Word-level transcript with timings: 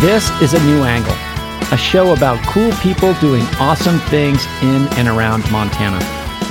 This 0.00 0.30
is 0.40 0.54
A 0.54 0.64
New 0.64 0.84
Angle, 0.84 1.12
a 1.72 1.76
show 1.76 2.12
about 2.12 2.40
cool 2.46 2.70
people 2.74 3.14
doing 3.14 3.42
awesome 3.58 3.98
things 3.98 4.46
in 4.62 4.86
and 4.96 5.08
around 5.08 5.50
Montana. 5.50 5.98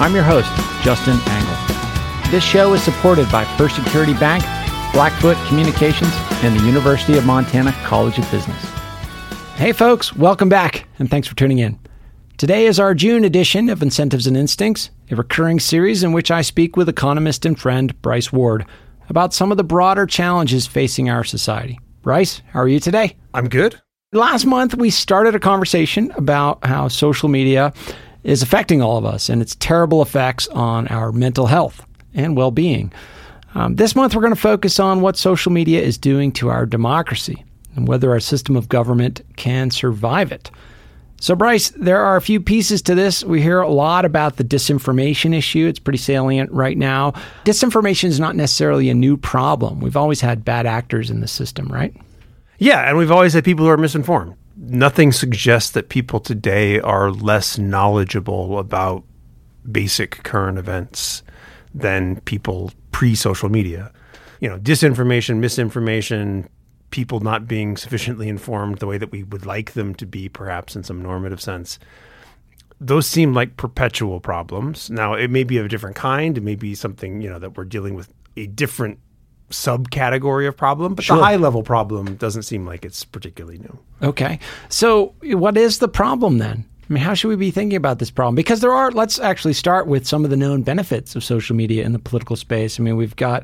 I'm 0.02 0.14
your 0.14 0.26
host, 0.26 0.52
Justin 0.84 1.18
Angle. 1.28 2.30
This 2.30 2.44
show 2.44 2.74
is 2.74 2.84
supported 2.84 3.32
by 3.32 3.46
First 3.56 3.78
Security 3.78 4.14
Bank, 4.16 4.44
Blackfoot 4.92 5.38
Communications, 5.48 6.12
and 6.44 6.60
the 6.60 6.66
University 6.66 7.18
of 7.18 7.26
Montana 7.26 7.72
College 7.86 8.20
of 8.20 8.30
Business. 8.30 8.62
Hey, 9.56 9.72
folks, 9.72 10.14
welcome 10.14 10.50
back, 10.50 10.86
and 11.00 11.10
thanks 11.10 11.30
for 11.30 11.36
tuning 11.38 11.60
in. 11.60 11.80
Today 12.36 12.66
is 12.66 12.82
our 12.82 12.94
June 12.94 13.24
edition 13.24 13.70
of 13.70 13.82
Incentives 13.82 14.28
and 14.28 14.36
Instincts, 14.36 14.90
a 15.10 15.16
recurring 15.16 15.62
series 15.62 16.04
in 16.04 16.12
which 16.12 16.32
I 16.32 16.42
speak 16.42 16.76
with 16.76 16.90
economist 16.90 17.46
and 17.46 17.58
friend 17.58 18.02
Bryce 18.02 18.30
Ward 18.30 18.66
about 19.08 19.34
some 19.34 19.52
of 19.52 19.58
the 19.58 19.64
broader 19.64 20.06
challenges 20.06 20.68
facing 20.68 21.10
our 21.10 21.24
society. 21.24 21.80
Bryce, 22.08 22.42
how 22.54 22.62
are 22.62 22.70
you 22.70 22.80
today? 22.80 23.18
I'm 23.34 23.50
good. 23.50 23.82
Last 24.14 24.46
month, 24.46 24.74
we 24.74 24.90
started 24.90 25.36
a 25.36 25.42
conversation 25.42 26.10
about 26.12 26.64
how 26.64 26.88
social 26.88 27.28
media 27.28 27.74
is 28.24 28.42
affecting 28.42 28.82
all 28.82 28.96
of 28.96 29.04
us 29.04 29.28
and 29.28 29.42
its 29.42 29.56
terrible 29.56 30.02
effects 30.02 30.48
on 30.48 30.88
our 30.88 31.12
mental 31.12 31.48
health 31.48 31.86
and 32.14 32.38
well 32.38 32.50
being. 32.50 32.94
Um, 33.56 33.76
this 33.76 33.94
month, 33.94 34.16
we're 34.16 34.22
going 34.22 34.34
to 34.34 34.40
focus 34.40 34.80
on 34.80 35.02
what 35.02 35.18
social 35.18 35.52
media 35.52 35.82
is 35.82 35.98
doing 35.98 36.32
to 36.32 36.48
our 36.48 36.66
democracy 36.66 37.44
and 37.76 37.90
whether 37.90 38.10
our 38.12 38.22
system 38.22 38.56
of 38.56 38.70
government 38.70 39.20
can 39.36 39.70
survive 39.70 40.32
it. 40.32 40.50
So, 41.20 41.36
Bryce, 41.36 41.70
there 41.70 42.00
are 42.00 42.16
a 42.16 42.22
few 42.22 42.40
pieces 42.40 42.82
to 42.84 42.96
this. 42.96 43.24
We 43.24 43.42
hear 43.42 43.60
a 43.60 43.70
lot 43.70 44.06
about 44.06 44.38
the 44.38 44.44
disinformation 44.44 45.36
issue. 45.36 45.68
It's 45.68 45.80
pretty 45.80 45.98
salient 45.98 46.52
right 46.52 46.78
now. 46.78 47.14
Disinformation 47.44 48.06
is 48.06 48.20
not 48.20 48.36
necessarily 48.36 48.90
a 48.90 48.94
new 48.94 49.18
problem. 49.18 49.80
We've 49.80 49.98
always 49.98 50.22
had 50.22 50.46
bad 50.46 50.68
actors 50.68 51.10
in 51.10 51.22
the 51.22 51.28
system, 51.28 51.68
right? 51.70 51.96
Yeah, 52.60 52.88
and 52.88 52.98
we've 52.98 53.12
always 53.12 53.34
had 53.34 53.44
people 53.44 53.66
who 53.66 53.72
are 53.72 53.78
misinformed. 53.78 54.36
Nothing 54.58 55.12
suggests 55.12 55.72
that 55.72 55.90
people 55.90 56.20
today 56.20 56.80
are 56.80 57.12
less 57.12 57.58
knowledgeable 57.58 58.60
about 58.60 59.04
basic 59.72 60.24
current 60.24 60.60
events 60.60 61.24
than 61.74 62.20
people 62.22 62.72
pre 62.92 63.16
social 63.16 63.50
media. 63.50 63.92
You 64.40 64.50
know, 64.50 64.60
disinformation, 64.60 65.38
misinformation, 65.38 66.48
people 66.90 67.20
not 67.20 67.48
being 67.48 67.78
sufficiently 67.78 68.30
informed 68.30 68.78
the 68.80 68.88
way 68.88 68.98
that 68.98 69.12
we 69.12 69.24
would 69.24 69.46
like 69.46 69.74
them 69.74 69.94
to 69.96 70.06
be, 70.06 70.30
perhaps 70.30 70.76
in 70.76 70.84
some 70.84 71.02
normative 71.02 71.42
sense. 71.42 71.80
Those 72.80 73.08
seem 73.08 73.34
like 73.34 73.58
perpetual 73.58 74.20
problems. 74.20 74.90
Now, 74.90 75.14
it 75.14 75.30
may 75.32 75.44
be 75.44 75.58
of 75.58 75.66
a 75.66 75.70
different 75.70 75.96
kind. 75.96 76.38
It 76.38 76.44
may 76.44 76.56
be 76.56 76.76
something, 76.76 77.22
you 77.22 77.30
know, 77.30 77.40
that 77.40 77.58
we're 77.58 77.66
dealing 77.66 77.96
with 77.96 78.14
a 78.36 78.48
different 78.48 79.00
subcategory 79.50 80.48
of 80.48 80.56
problem, 80.56 80.94
but 80.94 81.06
Sure. 81.06 81.18
the 81.18 81.24
high 81.24 81.38
level 81.38 81.64
problem 81.64 82.16
doesn't 82.16 82.44
seem 82.44 82.66
like 82.66 82.86
it's 82.86 83.04
particularly 83.04 83.58
new. 83.58 83.80
Okay. 84.04 84.40
So, 84.70 85.14
what 85.24 85.58
is 85.58 85.80
the 85.80 85.88
problem 85.88 86.38
then? 86.38 86.66
I 86.90 86.94
mean, 86.94 87.04
how 87.04 87.14
should 87.14 87.30
we 87.30 87.36
be 87.36 87.52
thinking 87.52 87.76
about 87.76 88.00
this 88.00 88.12
problem? 88.12 88.36
Because 88.36 88.62
there 88.62 88.72
are, 88.72 88.92
let's 88.92 89.20
actually 89.20 89.54
start 89.54 89.88
with 89.88 90.08
some 90.08 90.24
of 90.24 90.30
the 90.30 90.38
known 90.38 90.62
benefits 90.62 91.16
of 91.16 91.24
social 91.24 91.56
media 91.56 91.84
in 91.84 91.92
the 91.92 92.00
political 92.00 92.36
space. 92.36 92.80
I 92.80 92.84
mean, 92.84 92.96
we've 92.96 93.16
got 93.16 93.44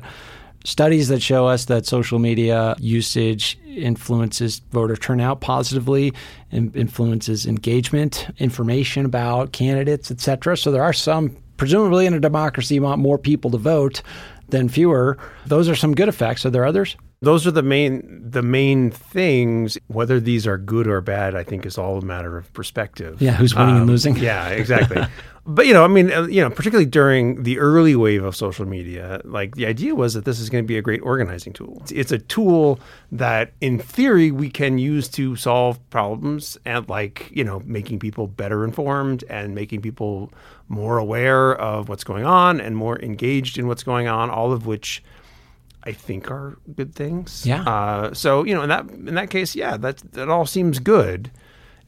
studies 0.64 1.08
that 1.08 1.22
show 1.22 1.46
us 1.46 1.66
that 1.66 1.86
social 1.86 2.18
media 2.18 2.74
usage 2.78 3.58
influences 3.66 4.60
voter 4.72 4.96
turnout 4.96 5.40
positively, 5.40 6.12
in- 6.50 6.72
influences 6.74 7.46
engagement, 7.46 8.26
information 8.38 9.04
about 9.04 9.52
candidates, 9.52 10.10
et 10.10 10.20
cetera. 10.20 10.56
So, 10.56 10.72
there 10.72 10.82
are 10.82 10.92
some, 10.92 11.36
presumably 11.56 12.06
in 12.06 12.14
a 12.14 12.20
democracy, 12.20 12.76
you 12.76 12.82
want 12.82 13.00
more 13.00 13.18
people 13.18 13.50
to 13.52 13.58
vote 13.58 14.02
than 14.48 14.68
fewer. 14.68 15.18
Those 15.46 15.68
are 15.68 15.76
some 15.76 15.94
good 15.94 16.08
effects. 16.08 16.44
Are 16.44 16.50
there 16.50 16.64
others? 16.64 16.96
Those 17.24 17.46
are 17.46 17.50
the 17.50 17.62
main 17.62 18.22
the 18.30 18.42
main 18.42 18.90
things. 18.90 19.78
Whether 19.88 20.20
these 20.20 20.46
are 20.46 20.58
good 20.58 20.86
or 20.86 21.00
bad 21.00 21.34
i 21.34 21.42
think 21.42 21.66
is 21.66 21.78
all 21.78 21.98
a 21.98 22.02
matter 22.02 22.36
of 22.36 22.52
perspective. 22.52 23.20
Yeah, 23.20 23.32
who's 23.34 23.54
winning 23.54 23.74
and 23.76 23.82
Um, 23.82 23.88
losing. 23.88 24.16
yeah 24.16 24.48
exactly. 24.62 25.02
But 25.46 25.66
you 25.66 25.74
know 25.74 25.84
i 25.84 25.88
mean 25.88 26.10
uh, 26.10 26.22
you 26.22 26.40
know 26.40 26.48
particularly 26.48 26.86
during 26.86 27.42
the 27.42 27.58
early 27.58 27.94
wave 27.94 28.24
of 28.24 28.34
social 28.34 28.64
media 28.64 29.20
like 29.24 29.56
the 29.56 29.66
idea 29.66 29.94
was 29.94 30.14
that 30.14 30.24
this 30.24 30.40
is 30.40 30.48
going 30.48 30.64
to 30.64 30.68
be 30.68 30.78
a 30.78 30.82
great 30.82 31.02
organizing 31.02 31.52
tool. 31.52 31.78
It's, 31.82 31.92
it's 31.92 32.12
a 32.12 32.18
tool 32.18 32.80
that 33.12 33.52
in 33.60 33.78
theory 33.78 34.30
we 34.30 34.48
can 34.48 34.78
use 34.78 35.06
to 35.08 35.36
solve 35.36 35.78
problems 35.90 36.56
and 36.64 36.88
like 36.88 37.30
you 37.30 37.44
know 37.44 37.60
making 37.66 37.98
people 37.98 38.26
better 38.26 38.64
informed 38.64 39.22
and 39.28 39.54
making 39.54 39.82
people 39.82 40.32
more 40.68 40.96
aware 40.96 41.54
of 41.56 41.90
what's 41.90 42.04
going 42.04 42.24
on 42.24 42.58
and 42.58 42.74
more 42.74 42.98
engaged 43.02 43.58
in 43.58 43.66
what's 43.68 43.82
going 43.82 44.08
on 44.08 44.30
all 44.30 44.50
of 44.50 44.64
which 44.66 45.02
I 45.84 45.92
think 45.92 46.30
are 46.30 46.58
good 46.74 46.94
things. 46.94 47.44
Yeah. 47.46 47.62
Uh, 47.62 48.14
so 48.14 48.44
you 48.44 48.54
know, 48.54 48.62
in 48.62 48.68
that 48.70 48.88
in 48.90 49.14
that 49.14 49.30
case, 49.30 49.54
yeah, 49.54 49.76
that 49.76 49.98
that 50.12 50.28
all 50.28 50.46
seems 50.46 50.78
good, 50.78 51.30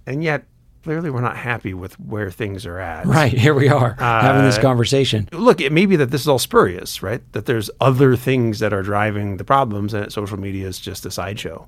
and 0.06 0.22
yet 0.22 0.44
clearly 0.84 1.10
we're 1.10 1.20
not 1.20 1.36
happy 1.36 1.74
with 1.74 1.98
where 1.98 2.30
things 2.30 2.64
are 2.64 2.78
at. 2.78 3.06
Right. 3.06 3.32
Here 3.32 3.54
we 3.54 3.68
are 3.68 3.96
having 3.98 4.42
this 4.44 4.56
Uh, 4.58 4.62
conversation. 4.62 5.28
Look, 5.32 5.60
it 5.60 5.72
may 5.72 5.84
be 5.84 5.96
that 5.96 6.12
this 6.12 6.20
is 6.20 6.28
all 6.28 6.38
spurious, 6.38 7.02
right? 7.02 7.22
That 7.32 7.46
there's 7.46 7.70
other 7.80 8.14
things 8.14 8.60
that 8.60 8.72
are 8.72 8.82
driving 8.84 9.38
the 9.38 9.44
problems, 9.44 9.94
and 9.94 10.12
social 10.12 10.38
media 10.38 10.68
is 10.68 10.78
just 10.78 11.04
a 11.04 11.10
sideshow. 11.10 11.66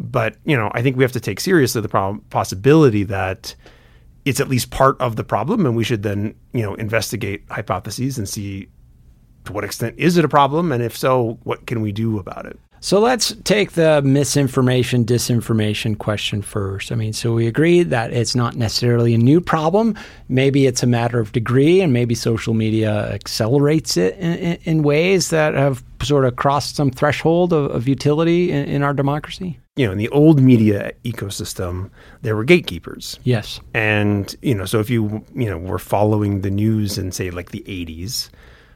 But 0.00 0.36
you 0.44 0.56
know, 0.56 0.70
I 0.72 0.80
think 0.80 0.96
we 0.96 1.04
have 1.04 1.12
to 1.12 1.20
take 1.20 1.40
seriously 1.40 1.82
the 1.82 1.88
problem, 1.90 2.22
possibility 2.30 3.04
that 3.04 3.54
it's 4.24 4.40
at 4.40 4.48
least 4.48 4.70
part 4.70 4.98
of 5.00 5.16
the 5.16 5.24
problem, 5.24 5.66
and 5.66 5.76
we 5.76 5.84
should 5.84 6.02
then 6.02 6.34
you 6.54 6.62
know 6.62 6.74
investigate 6.76 7.42
hypotheses 7.50 8.16
and 8.16 8.26
see 8.26 8.68
to 9.44 9.52
what 9.52 9.64
extent 9.64 9.94
is 9.98 10.16
it 10.16 10.24
a 10.24 10.28
problem, 10.28 10.72
and 10.72 10.82
if 10.82 10.96
so, 10.96 11.38
what 11.44 11.66
can 11.66 11.80
we 11.80 11.92
do 11.92 12.18
about 12.18 12.46
it? 12.46 12.58
So 12.84 13.00
let's 13.00 13.34
take 13.44 13.72
the 13.72 14.02
misinformation, 14.02 15.06
disinformation 15.06 15.96
question 15.96 16.42
first. 16.42 16.92
I 16.92 16.96
mean, 16.96 17.14
so 17.14 17.32
we 17.32 17.46
agree 17.46 17.82
that 17.82 18.12
it's 18.12 18.34
not 18.34 18.56
necessarily 18.56 19.14
a 19.14 19.18
new 19.18 19.40
problem. 19.40 19.96
Maybe 20.28 20.66
it's 20.66 20.82
a 20.82 20.86
matter 20.86 21.18
of 21.18 21.32
degree, 21.32 21.80
and 21.80 21.94
maybe 21.94 22.14
social 22.14 22.52
media 22.52 23.10
accelerates 23.10 23.96
it 23.96 24.18
in, 24.18 24.34
in, 24.34 24.58
in 24.64 24.82
ways 24.82 25.30
that 25.30 25.54
have 25.54 25.82
sort 26.02 26.26
of 26.26 26.36
crossed 26.36 26.76
some 26.76 26.90
threshold 26.90 27.54
of, 27.54 27.70
of 27.70 27.88
utility 27.88 28.52
in, 28.52 28.66
in 28.66 28.82
our 28.82 28.92
democracy. 28.92 29.58
You 29.76 29.86
know, 29.86 29.92
in 29.92 29.98
the 29.98 30.10
old 30.10 30.42
media 30.42 30.92
ecosystem, 31.04 31.90
there 32.20 32.36
were 32.36 32.44
gatekeepers. 32.44 33.18
Yes. 33.24 33.60
And, 33.72 34.36
you 34.42 34.54
know, 34.54 34.66
so 34.66 34.80
if 34.80 34.90
you, 34.90 35.24
you 35.34 35.48
know, 35.48 35.56
were 35.56 35.78
following 35.78 36.42
the 36.42 36.50
news 36.50 36.98
in, 36.98 37.12
say, 37.12 37.30
like 37.30 37.50
the 37.50 37.64
80s, 37.66 38.28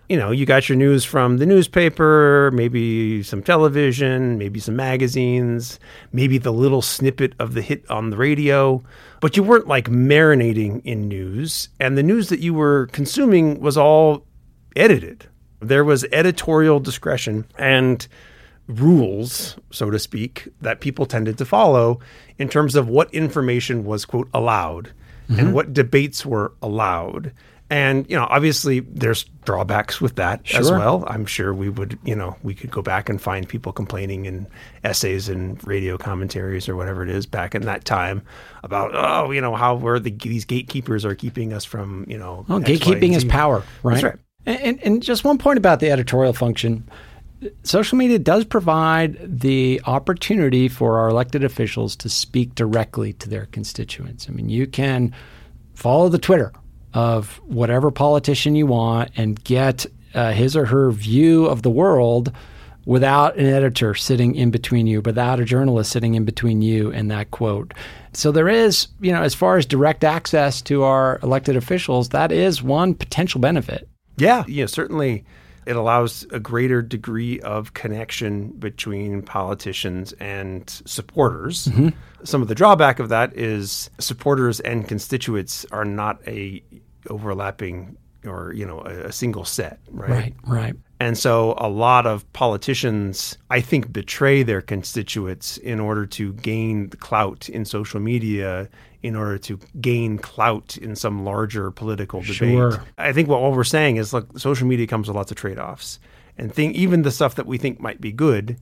you 0.09 0.17
know, 0.17 0.31
you 0.31 0.47
got 0.47 0.69
your 0.69 0.77
news 0.77 1.05
from 1.05 1.37
the 1.37 1.45
newspaper, 1.45 2.51
maybe 2.55 3.23
some 3.23 3.43
television, 3.43 4.39
maybe 4.39 4.59
some 4.59 4.75
magazines, 4.75 5.79
maybe 6.13 6.39
the 6.39 6.53
little 6.53 6.81
snippet 6.81 7.35
of 7.39 7.53
the 7.53 7.61
hit 7.61 7.89
on 7.91 8.09
the 8.09 8.17
radio, 8.17 8.83
but 9.21 9.37
you 9.37 9.43
weren't 9.43 9.69
like 9.69 9.91
marinating 9.91 10.81
in 10.85 11.09
news. 11.09 11.69
And 11.79 11.99
the 11.99 12.03
news 12.03 12.31
that 12.31 12.41
you 12.41 12.55
were 12.55 12.89
consuming 12.93 13.61
was 13.61 13.77
all 13.77 14.25
edited. 14.77 15.29
There 15.61 15.85
was 15.85 16.05
editorial 16.13 16.81
discretion 16.81 17.45
and 17.59 18.07
rules, 18.67 19.57
so 19.71 19.91
to 19.91 19.99
speak, 19.99 20.49
that 20.63 20.81
people 20.81 21.05
tended 21.05 21.37
to 21.39 21.45
follow 21.45 22.01
in 22.39 22.49
terms 22.49 22.77
of 22.77 22.89
what 22.89 23.13
information 23.13 23.85
was, 23.85 24.05
quote, 24.05 24.29
allowed 24.33 24.93
and 25.29 25.39
mm-hmm. 25.39 25.53
what 25.53 25.75
debates 25.75 26.25
were 26.25 26.53
allowed. 26.63 27.33
And, 27.71 28.09
you 28.09 28.17
know, 28.17 28.27
obviously 28.31 28.81
there's 28.81 29.25
drawbacks 29.45 30.01
with 30.01 30.17
that 30.17 30.41
as 30.55 30.71
well. 30.71 31.05
I'm 31.07 31.27
sure 31.27 31.53
we 31.53 31.69
would, 31.69 31.99
you 32.03 32.17
know, 32.17 32.35
we 32.43 32.55
could 32.55 32.71
go 32.71 32.81
back 32.81 33.11
and 33.11 33.21
find 33.21 33.47
people 33.47 33.73
complaining 33.73 34.25
in 34.25 34.47
essays 34.85 35.29
and 35.29 35.63
radio 35.67 35.99
commentaries 35.99 36.67
or 36.67 36.77
whatever 36.77 37.03
it 37.03 37.11
is 37.11 37.27
back 37.27 37.55
in 37.55 37.63
that 37.63 37.85
time 37.85 38.23
about, 38.63 38.93
oh, 38.95 39.31
you 39.33 39.43
know, 39.43 39.55
how 39.55 39.75
were 39.75 40.01
the, 40.01 40.11
these 40.11 40.47
gatekeepers 40.47 41.05
are 41.05 41.15
keeping 41.15 41.53
us 41.53 41.67
from, 41.67 42.07
you 42.09 42.17
know, 42.17 42.47
oh, 42.49 42.59
X, 42.59 42.69
Y, 42.69 42.77
gatekeeping 42.77 43.15
is 43.15 43.25
power, 43.25 43.63
right? 43.83 44.01
That's 44.01 44.05
right. 44.05 44.19
And, 44.47 44.61
and, 44.61 44.83
and 44.85 45.03
just 45.03 45.25
one 45.25 45.37
point 45.37 45.59
about 45.59 45.81
the 45.81 45.91
editorial 45.91 46.33
function 46.33 46.89
social 47.63 47.99
media 47.99 48.19
does 48.19 48.45
provide 48.45 49.41
the 49.41 49.81
opportunity 49.85 50.69
for 50.69 50.99
our 50.99 51.09
elected 51.09 51.45
officials 51.45 51.97
to 51.97 52.09
speak 52.09 52.55
directly 52.55 53.13
to 53.15 53.29
their 53.29 53.47
constituents. 53.47 54.27
I 54.29 54.33
mean, 54.33 54.49
you 54.49 54.67
can 54.67 55.15
follow 55.75 56.09
the 56.09 56.19
Twitter 56.19 56.53
of 56.95 57.41
whatever 57.45 57.91
politician 57.91 58.55
you 58.55 58.67
want 58.67 59.11
and 59.17 59.43
get 59.45 59.87
uh, 60.15 60.33
his 60.33 60.57
or 60.57 60.67
her 60.67 60.91
view 60.91 61.47
of 61.47 61.63
the 61.63 61.71
world 61.71 62.33
without 62.87 63.37
an 63.37 63.45
editor 63.45 63.95
sitting 63.95 64.35
in 64.35 64.51
between 64.51 64.87
you, 64.87 65.03
without 65.03 65.39
a 65.39 65.45
journalist 65.45 65.93
sitting 65.93 66.15
in 66.15 66.25
between 66.25 66.63
you 66.63 66.91
and 66.91 67.11
that 67.11 67.31
quote. 67.31 67.75
So 68.15 68.33
there 68.33 68.49
is, 68.49 68.89
you 69.01 69.13
know, 69.13 69.23
as 69.23 69.35
far 69.35 69.59
as 69.59 69.67
direct 69.67 70.05
access 70.05 70.63
to 70.63 70.85
our 70.85 71.19
elected 71.23 71.55
officials, 71.55 72.09
that 72.09 72.33
is 72.33 72.63
one 72.63 72.95
potential 72.95 73.41
benefit. 73.41 73.87
Yeah, 74.17 74.45
you 74.49 74.63
know, 74.63 74.67
certainly 74.67 75.25
it 75.69 75.77
allows 75.77 76.27
a 76.31 76.41
greater 76.41 76.81
degree 76.81 77.41
of 77.41 77.75
connection 77.75 78.49
between 78.53 79.21
politicians 79.21 80.15
and 80.15 80.69
supporters. 80.87 81.67
Mm-hmm. 81.67 81.91
Some 82.25 82.41
of 82.41 82.49
the 82.49 82.55
drawback 82.55 82.99
of 82.99 83.11
that 83.11 83.37
is 83.37 83.91
supporters 83.99 84.61
and 84.61 84.89
constituents 84.89 85.67
are 85.71 85.85
not 85.85 86.27
a 86.27 86.63
overlapping 87.11 87.99
or 88.25 88.55
you 88.55 88.65
know 88.67 88.81
a, 88.81 89.09
a 89.09 89.13
single 89.13 89.45
set, 89.45 89.79
right? 89.91 90.11
Right, 90.11 90.35
right. 90.47 90.77
And 91.01 91.19
so 91.19 91.55
a 91.59 91.69
lot 91.69 92.07
of 92.07 92.31
politicians, 92.33 93.37
I 93.51 93.61
think, 93.61 93.93
betray 93.93 94.43
their 94.43 94.63
constituents 94.63 95.59
in 95.59 95.81
order 95.81 96.07
to 96.07 96.33
gain 96.33 96.89
clout 96.89 97.51
in 97.51 97.67
social 97.67 98.01
media, 98.01 98.71
in 99.03 99.15
order 99.15 99.39
to 99.39 99.59
gain 99.81 100.19
clout 100.19 100.77
in 100.77 100.97
some 100.97 101.25
larger 101.25 101.71
political 101.71 102.21
debate. 102.21 102.35
Sure. 102.35 102.85
I 102.97 103.13
think 103.13 103.29
what, 103.29 103.41
what 103.41 103.53
we're 103.53 103.65
saying 103.65 103.97
is 103.97 104.13
look, 104.13 104.39
social 104.39 104.67
media 104.67 104.87
comes 104.87 105.09
with 105.09 105.17
lots 105.17 105.31
of 105.31 105.37
trade 105.37 105.59
offs. 105.59 105.99
And 106.37 106.53
think 106.53 106.77
even 106.77 107.03
the 107.03 107.11
stuff 107.11 107.35
that 107.37 107.47
we 107.47 107.59
think 107.59 107.81
might 107.81 108.01
be 108.01 108.13
good, 108.13 108.59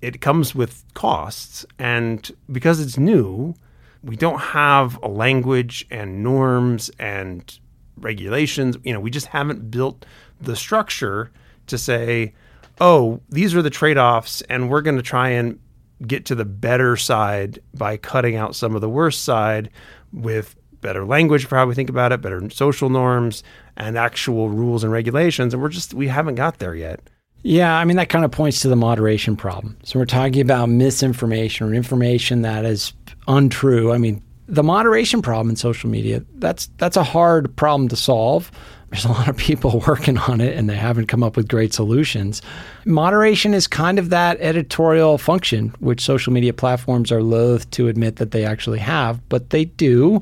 it 0.00 0.20
comes 0.20 0.54
with 0.54 0.84
costs. 0.94 1.66
And 1.78 2.30
because 2.50 2.80
it's 2.80 2.98
new, 2.98 3.54
we 4.02 4.16
don't 4.16 4.40
have 4.40 4.98
a 5.02 5.08
language 5.08 5.86
and 5.90 6.22
norms 6.22 6.90
and 6.98 7.58
regulations. 7.98 8.76
You 8.82 8.94
know, 8.94 9.00
we 9.00 9.10
just 9.10 9.26
haven't 9.26 9.70
built 9.70 10.06
the 10.40 10.56
structure 10.56 11.30
to 11.66 11.76
say, 11.76 12.32
oh, 12.80 13.20
these 13.28 13.54
are 13.54 13.60
the 13.60 13.70
trade 13.70 13.98
offs, 13.98 14.40
and 14.42 14.70
we're 14.70 14.80
going 14.80 14.96
to 14.96 15.02
try 15.02 15.28
and 15.30 15.58
get 16.06 16.24
to 16.26 16.34
the 16.34 16.44
better 16.44 16.96
side 16.96 17.60
by 17.74 17.96
cutting 17.96 18.36
out 18.36 18.56
some 18.56 18.74
of 18.74 18.80
the 18.80 18.88
worst 18.88 19.24
side 19.24 19.70
with 20.12 20.56
better 20.80 21.04
language 21.04 21.44
for 21.46 21.56
how 21.56 21.66
we 21.66 21.74
think 21.74 21.90
about 21.90 22.12
it, 22.12 22.20
better 22.20 22.48
social 22.50 22.88
norms, 22.88 23.42
and 23.76 23.98
actual 23.98 24.48
rules 24.48 24.82
and 24.82 24.92
regulations. 24.92 25.52
And 25.52 25.62
we're 25.62 25.68
just, 25.68 25.94
we 25.94 26.08
haven't 26.08 26.36
got 26.36 26.58
there 26.58 26.74
yet. 26.74 27.00
Yeah, 27.42 27.74
I 27.74 27.84
mean, 27.84 27.96
that 27.96 28.10
kind 28.10 28.24
of 28.24 28.30
points 28.30 28.60
to 28.60 28.68
the 28.68 28.76
moderation 28.76 29.36
problem. 29.36 29.78
So 29.82 29.98
we're 29.98 30.04
talking 30.04 30.42
about 30.42 30.68
misinformation 30.68 31.66
or 31.66 31.74
information 31.74 32.42
that 32.42 32.64
is 32.64 32.92
untrue. 33.28 33.92
I 33.92 33.98
mean, 33.98 34.22
the 34.46 34.62
moderation 34.62 35.22
problem 35.22 35.50
in 35.50 35.56
social 35.56 35.88
media, 35.88 36.22
that's 36.34 36.66
that's 36.76 36.96
a 36.96 37.04
hard 37.04 37.54
problem 37.56 37.88
to 37.88 37.96
solve. 37.96 38.50
There's 38.90 39.04
a 39.04 39.08
lot 39.08 39.28
of 39.28 39.36
people 39.36 39.80
working 39.86 40.18
on 40.18 40.40
it 40.40 40.56
and 40.56 40.68
they 40.68 40.76
haven't 40.76 41.06
come 41.06 41.22
up 41.22 41.36
with 41.36 41.48
great 41.48 41.72
solutions. 41.72 42.42
Moderation 42.84 43.54
is 43.54 43.66
kind 43.66 43.98
of 43.98 44.10
that 44.10 44.38
editorial 44.40 45.16
function 45.18 45.74
which 45.80 46.00
social 46.00 46.32
media 46.32 46.52
platforms 46.52 47.12
are 47.12 47.22
loath 47.22 47.70
to 47.72 47.88
admit 47.88 48.16
that 48.16 48.32
they 48.32 48.44
actually 48.44 48.80
have, 48.80 49.26
but 49.28 49.50
they 49.50 49.64
do. 49.64 50.20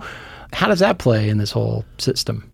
How 0.52 0.68
does 0.68 0.80
that 0.80 0.98
play 0.98 1.28
in 1.28 1.38
this 1.38 1.50
whole 1.50 1.84
system? 1.98 2.52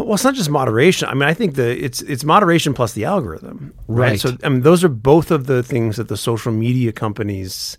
Well, 0.00 0.14
it's 0.14 0.24
not 0.24 0.34
just 0.34 0.50
moderation. 0.50 1.08
I 1.08 1.14
mean, 1.14 1.28
I 1.28 1.34
think 1.34 1.54
the 1.54 1.84
it's 1.84 2.02
it's 2.02 2.24
moderation 2.24 2.74
plus 2.74 2.94
the 2.94 3.04
algorithm, 3.04 3.74
right? 3.86 4.10
Right. 4.10 4.20
So, 4.20 4.36
I 4.42 4.48
mean, 4.48 4.62
those 4.62 4.82
are 4.82 4.88
both 4.88 5.30
of 5.30 5.46
the 5.46 5.62
things 5.62 5.96
that 5.96 6.08
the 6.08 6.16
social 6.16 6.50
media 6.50 6.90
companies 6.90 7.78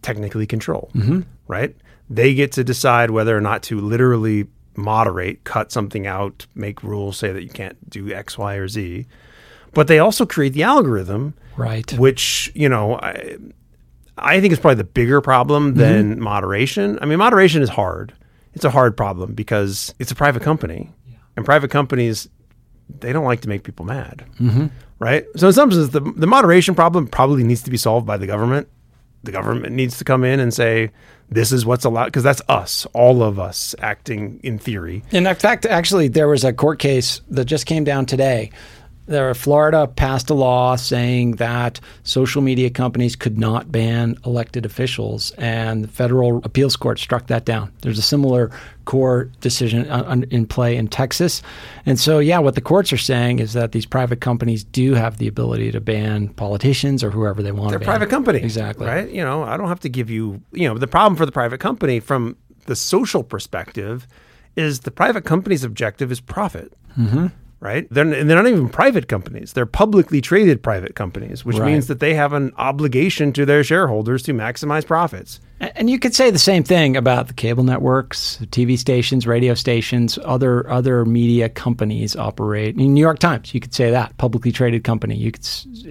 technically 0.00 0.46
control, 0.46 0.90
mm-hmm. 0.94 1.22
right? 1.46 1.76
They 2.08 2.32
get 2.34 2.52
to 2.52 2.64
decide 2.64 3.10
whether 3.10 3.36
or 3.36 3.40
not 3.40 3.62
to 3.64 3.80
literally 3.80 4.46
moderate, 4.78 5.44
cut 5.44 5.72
something 5.72 6.06
out, 6.06 6.46
make 6.54 6.82
rules, 6.82 7.18
say 7.18 7.32
that 7.32 7.42
you 7.42 7.50
can't 7.50 7.90
do 7.90 8.12
X, 8.12 8.38
Y, 8.38 8.54
or 8.54 8.68
Z. 8.68 9.06
But 9.74 9.88
they 9.88 9.98
also 9.98 10.24
create 10.24 10.54
the 10.54 10.62
algorithm, 10.62 11.34
Right. 11.56 11.92
which 11.98 12.50
you 12.54 12.68
know 12.68 12.96
I, 12.96 13.36
I 14.16 14.40
think 14.40 14.52
is 14.52 14.58
probably 14.58 14.76
the 14.76 14.84
bigger 14.84 15.20
problem 15.20 15.74
than 15.74 16.20
moderation. 16.20 16.98
I 17.02 17.06
mean, 17.06 17.18
moderation 17.18 17.60
is 17.62 17.68
hard. 17.68 18.14
It's 18.54 18.64
a 18.64 18.70
hard 18.70 18.96
problem 18.96 19.34
because 19.34 19.94
it's 19.98 20.10
a 20.10 20.14
private 20.14 20.42
company, 20.42 20.90
and 21.36 21.44
private 21.44 21.70
companies 21.70 22.28
they 23.00 23.12
don't 23.12 23.24
like 23.24 23.42
to 23.42 23.48
make 23.48 23.64
people 23.64 23.84
mad, 23.84 24.24
mm-hmm. 24.40 24.66
right? 24.98 25.26
So 25.36 25.48
in 25.48 25.52
some 25.52 25.70
sense, 25.70 25.90
the 25.90 26.00
the 26.00 26.26
moderation 26.26 26.74
problem 26.74 27.06
probably 27.06 27.44
needs 27.44 27.62
to 27.62 27.70
be 27.70 27.76
solved 27.76 28.06
by 28.06 28.16
the 28.16 28.26
government. 28.26 28.68
The 29.24 29.32
government 29.32 29.74
needs 29.74 29.98
to 29.98 30.04
come 30.04 30.24
in 30.24 30.40
and 30.40 30.54
say 30.54 30.90
this 31.30 31.52
is 31.52 31.66
what's 31.66 31.84
allowed 31.84 32.06
because 32.06 32.22
that's 32.22 32.42
us, 32.48 32.86
all 32.92 33.22
of 33.22 33.38
us 33.38 33.74
acting 33.80 34.40
in 34.42 34.58
theory. 34.58 35.02
And 35.12 35.26
in 35.26 35.34
fact, 35.34 35.66
actually, 35.66 36.08
there 36.08 36.28
was 36.28 36.44
a 36.44 36.52
court 36.52 36.78
case 36.78 37.20
that 37.30 37.44
just 37.44 37.66
came 37.66 37.84
down 37.84 38.06
today. 38.06 38.50
There, 39.08 39.34
Florida 39.34 39.86
passed 39.86 40.28
a 40.28 40.34
law 40.34 40.76
saying 40.76 41.36
that 41.36 41.80
social 42.02 42.42
media 42.42 42.68
companies 42.68 43.16
could 43.16 43.38
not 43.38 43.72
ban 43.72 44.16
elected 44.26 44.66
officials, 44.66 45.30
and 45.38 45.84
the 45.84 45.88
federal 45.88 46.38
appeals 46.44 46.76
court 46.76 46.98
struck 46.98 47.26
that 47.28 47.46
down. 47.46 47.72
There's 47.80 47.98
a 47.98 48.02
similar 48.02 48.50
court 48.84 49.38
decision 49.40 49.90
uh, 49.90 50.22
in 50.30 50.46
play 50.46 50.76
in 50.76 50.88
Texas, 50.88 51.42
and 51.86 51.98
so 51.98 52.18
yeah, 52.18 52.38
what 52.38 52.54
the 52.54 52.60
courts 52.60 52.92
are 52.92 52.98
saying 52.98 53.38
is 53.38 53.54
that 53.54 53.72
these 53.72 53.86
private 53.86 54.20
companies 54.20 54.62
do 54.62 54.92
have 54.94 55.16
the 55.16 55.26
ability 55.26 55.72
to 55.72 55.80
ban 55.80 56.28
politicians 56.28 57.02
or 57.02 57.10
whoever 57.10 57.42
they 57.42 57.52
want 57.52 57.70
They're 57.70 57.78
to 57.78 57.84
ban. 57.86 57.94
private 57.96 58.10
company. 58.10 58.38
exactly. 58.40 58.86
Right? 58.86 59.08
You 59.08 59.24
know, 59.24 59.42
I 59.42 59.56
don't 59.56 59.68
have 59.68 59.80
to 59.80 59.88
give 59.88 60.10
you, 60.10 60.42
you 60.52 60.68
know, 60.68 60.76
the 60.76 60.86
problem 60.86 61.16
for 61.16 61.24
the 61.24 61.32
private 61.32 61.60
company 61.60 61.98
from 61.98 62.36
the 62.66 62.76
social 62.76 63.24
perspective 63.24 64.06
is 64.54 64.80
the 64.80 64.90
private 64.90 65.24
company's 65.24 65.64
objective 65.64 66.12
is 66.12 66.20
profit. 66.20 66.72
Mm-hmm. 66.98 67.28
Right? 67.60 67.88
They're, 67.90 68.04
and 68.04 68.30
they're 68.30 68.36
not 68.40 68.46
even 68.46 68.68
private 68.68 69.08
companies. 69.08 69.52
They're 69.52 69.66
publicly 69.66 70.20
traded 70.20 70.62
private 70.62 70.94
companies, 70.94 71.44
which 71.44 71.58
Right. 71.58 71.66
means 71.72 71.88
that 71.88 71.98
they 71.98 72.14
have 72.14 72.32
an 72.32 72.52
obligation 72.56 73.32
to 73.32 73.44
their 73.44 73.64
shareholders 73.64 74.22
to 74.24 74.32
maximize 74.32 74.86
profits. 74.86 75.40
And 75.60 75.90
you 75.90 75.98
could 75.98 76.14
say 76.14 76.30
the 76.30 76.38
same 76.38 76.62
thing 76.62 76.96
about 76.96 77.26
the 77.26 77.34
cable 77.34 77.64
networks, 77.64 78.38
TV 78.52 78.78
stations, 78.78 79.26
radio 79.26 79.54
stations, 79.54 80.20
other 80.24 80.70
other 80.70 81.04
media 81.04 81.48
companies 81.48 82.14
operate. 82.14 82.76
In 82.78 82.94
New 82.94 83.00
York 83.00 83.18
Times, 83.18 83.52
you 83.52 83.58
could 83.58 83.74
say 83.74 83.90
that 83.90 84.16
publicly 84.18 84.52
traded 84.52 84.84
company. 84.84 85.16
You 85.16 85.32
could 85.32 85.44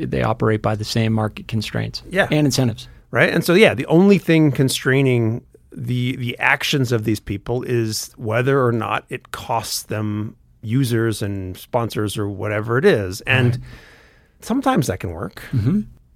they 0.10 0.24
operate 0.24 0.62
by 0.62 0.76
the 0.76 0.86
same 0.86 1.12
market 1.12 1.50
constraints, 1.50 2.02
Yeah. 2.10 2.30
and 2.32 2.46
incentives. 2.46 2.88
right? 3.12 3.30
And 3.30 3.44
so, 3.44 3.54
yeah, 3.56 3.74
the 3.74 3.86
only 3.88 4.18
thing 4.20 4.54
constraining 4.54 5.42
the 5.74 6.16
the 6.16 6.38
actions 6.40 6.94
of 6.94 7.04
these 7.04 7.20
people 7.20 7.64
is 7.64 8.14
whether 8.16 8.66
or 8.66 8.72
not 8.72 9.04
it 9.10 9.32
costs 9.34 9.84
them 9.84 10.36
users 10.68 11.22
and 11.22 11.56
sponsors 11.58 12.18
or 12.18 12.28
whatever 12.30 12.78
it 12.78 12.86
is, 12.86 13.22
and 13.22 13.60
sometimes 14.42 14.88
that 14.88 15.00
can 15.00 15.12
work, 15.12 15.42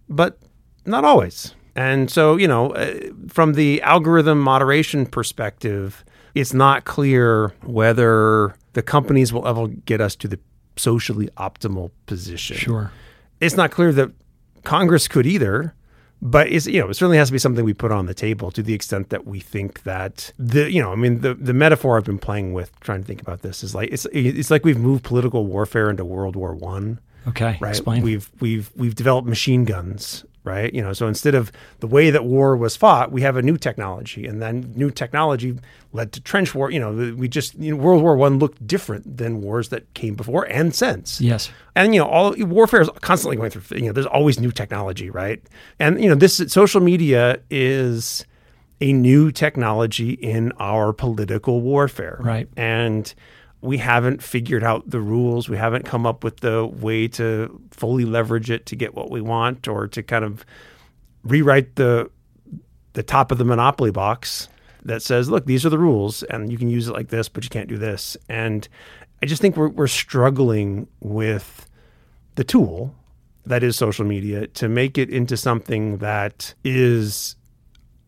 but 0.09 0.37
not 0.85 1.03
always. 1.05 1.55
And 1.75 2.11
so, 2.11 2.35
you 2.35 2.47
know, 2.47 2.71
uh, 2.71 2.93
from 3.29 3.53
the 3.53 3.81
algorithm 3.81 4.39
moderation 4.41 5.05
perspective, 5.05 6.03
it's 6.35 6.53
not 6.53 6.83
clear 6.83 7.53
whether 7.63 8.55
the 8.73 8.81
companies 8.81 9.31
will 9.31 9.47
ever 9.47 9.67
get 9.85 10.01
us 10.01 10.15
to 10.17 10.27
the 10.27 10.39
socially 10.77 11.27
optimal 11.37 11.91
position 12.05 12.55
Sure. 12.57 12.91
it's 13.41 13.55
not 13.57 13.71
clear 13.71 13.91
that 13.93 14.09
Congress 14.63 15.07
could 15.07 15.25
either. 15.25 15.73
But 16.23 16.47
it's 16.51 16.67
you 16.67 16.79
know 16.79 16.89
it 16.89 16.93
certainly 16.93 17.17
has 17.17 17.29
to 17.29 17.31
be 17.33 17.39
something 17.39 17.65
we 17.65 17.73
put 17.73 17.91
on 17.91 18.05
the 18.05 18.13
table 18.13 18.51
to 18.51 18.61
the 18.61 18.73
extent 18.73 19.09
that 19.09 19.25
we 19.25 19.39
think 19.39 19.83
that 19.83 20.31
the 20.37 20.71
you 20.71 20.81
know 20.81 20.91
I 20.91 20.95
mean 20.95 21.21
the 21.21 21.33
the 21.33 21.53
metaphor 21.53 21.97
I've 21.97 22.03
been 22.05 22.19
playing 22.19 22.53
with 22.53 22.79
trying 22.79 23.01
to 23.01 23.07
think 23.07 23.21
about 23.21 23.41
this 23.41 23.63
is 23.63 23.73
like 23.73 23.89
it's 23.91 24.05
it's 24.13 24.51
like 24.51 24.63
we've 24.63 24.77
moved 24.77 25.03
political 25.03 25.45
warfare 25.47 25.89
into 25.89 26.05
World 26.05 26.35
War 26.35 26.53
One 26.53 26.99
Okay. 27.27 27.57
right? 27.59 27.69
Explain. 27.69 28.03
We've 28.03 28.29
we've 28.39 28.71
we've 28.75 28.95
developed 28.95 29.27
machine 29.27 29.65
guns, 29.65 30.25
right? 30.43 30.73
You 30.73 30.81
know, 30.81 30.93
so 30.93 31.07
instead 31.07 31.35
of 31.35 31.51
the 31.79 31.87
way 31.87 32.09
that 32.09 32.25
war 32.25 32.57
was 32.57 32.75
fought, 32.75 33.11
we 33.11 33.21
have 33.21 33.37
a 33.37 33.41
new 33.41 33.57
technology, 33.57 34.25
and 34.25 34.41
then 34.41 34.73
new 34.75 34.89
technology 34.89 35.57
led 35.93 36.11
to 36.13 36.21
trench 36.21 36.55
war. 36.55 36.71
You 36.71 36.79
know, 36.79 37.15
we 37.15 37.27
just 37.27 37.55
you 37.55 37.71
know, 37.71 37.77
World 37.77 38.01
War 38.01 38.15
One 38.15 38.39
looked 38.39 38.65
different 38.65 39.17
than 39.17 39.41
wars 39.41 39.69
that 39.69 39.93
came 39.93 40.15
before 40.15 40.45
and 40.45 40.73
since. 40.73 41.21
yes. 41.21 41.51
And 41.75 41.93
you 41.93 42.01
know, 42.01 42.07
all 42.07 42.35
warfare 42.39 42.81
is 42.81 42.89
constantly 43.01 43.37
going 43.37 43.51
through. 43.51 43.77
You 43.77 43.87
know, 43.87 43.93
there's 43.93 44.05
always 44.05 44.39
new 44.39 44.51
technology, 44.51 45.09
right? 45.09 45.41
And 45.79 46.01
you 46.01 46.09
know, 46.09 46.15
this 46.15 46.37
social 46.47 46.81
media 46.81 47.39
is 47.49 48.25
a 48.81 48.91
new 48.93 49.31
technology 49.31 50.13
in 50.13 50.51
our 50.53 50.91
political 50.91 51.61
warfare, 51.61 52.17
Right. 52.19 52.49
And 52.57 53.13
we 53.61 53.77
haven't 53.77 54.23
figured 54.23 54.63
out 54.63 54.89
the 54.89 54.99
rules. 54.99 55.47
We 55.47 55.57
haven't 55.57 55.85
come 55.85 56.05
up 56.05 56.23
with 56.23 56.39
the 56.39 56.65
way 56.65 57.07
to 57.09 57.61
fully 57.71 58.05
leverage 58.05 58.49
it 58.49 58.65
to 58.67 58.75
get 58.75 58.95
what 58.95 59.11
we 59.11 59.21
want, 59.21 59.67
or 59.67 59.87
to 59.87 60.03
kind 60.03 60.25
of 60.25 60.45
rewrite 61.23 61.75
the 61.75 62.09
the 62.93 63.03
top 63.03 63.31
of 63.31 63.37
the 63.37 63.45
monopoly 63.45 63.91
box 63.91 64.49
that 64.83 65.01
says, 65.01 65.29
look, 65.29 65.45
these 65.45 65.65
are 65.65 65.69
the 65.69 65.77
rules 65.77 66.23
and 66.23 66.51
you 66.51 66.57
can 66.57 66.69
use 66.69 66.87
it 66.87 66.93
like 66.93 67.09
this, 67.09 67.29
but 67.29 67.43
you 67.43 67.49
can't 67.49 67.69
do 67.69 67.77
this. 67.77 68.17
And 68.27 68.67
I 69.21 69.27
just 69.27 69.41
think 69.41 69.55
we're, 69.55 69.69
we're 69.69 69.87
struggling 69.87 70.87
with 70.99 71.69
the 72.35 72.43
tool 72.43 72.93
that 73.45 73.63
is 73.63 73.75
social 73.75 74.05
media 74.05 74.47
to 74.47 74.67
make 74.67 74.97
it 74.97 75.09
into 75.09 75.37
something 75.37 75.97
that 75.97 76.53
is 76.63 77.35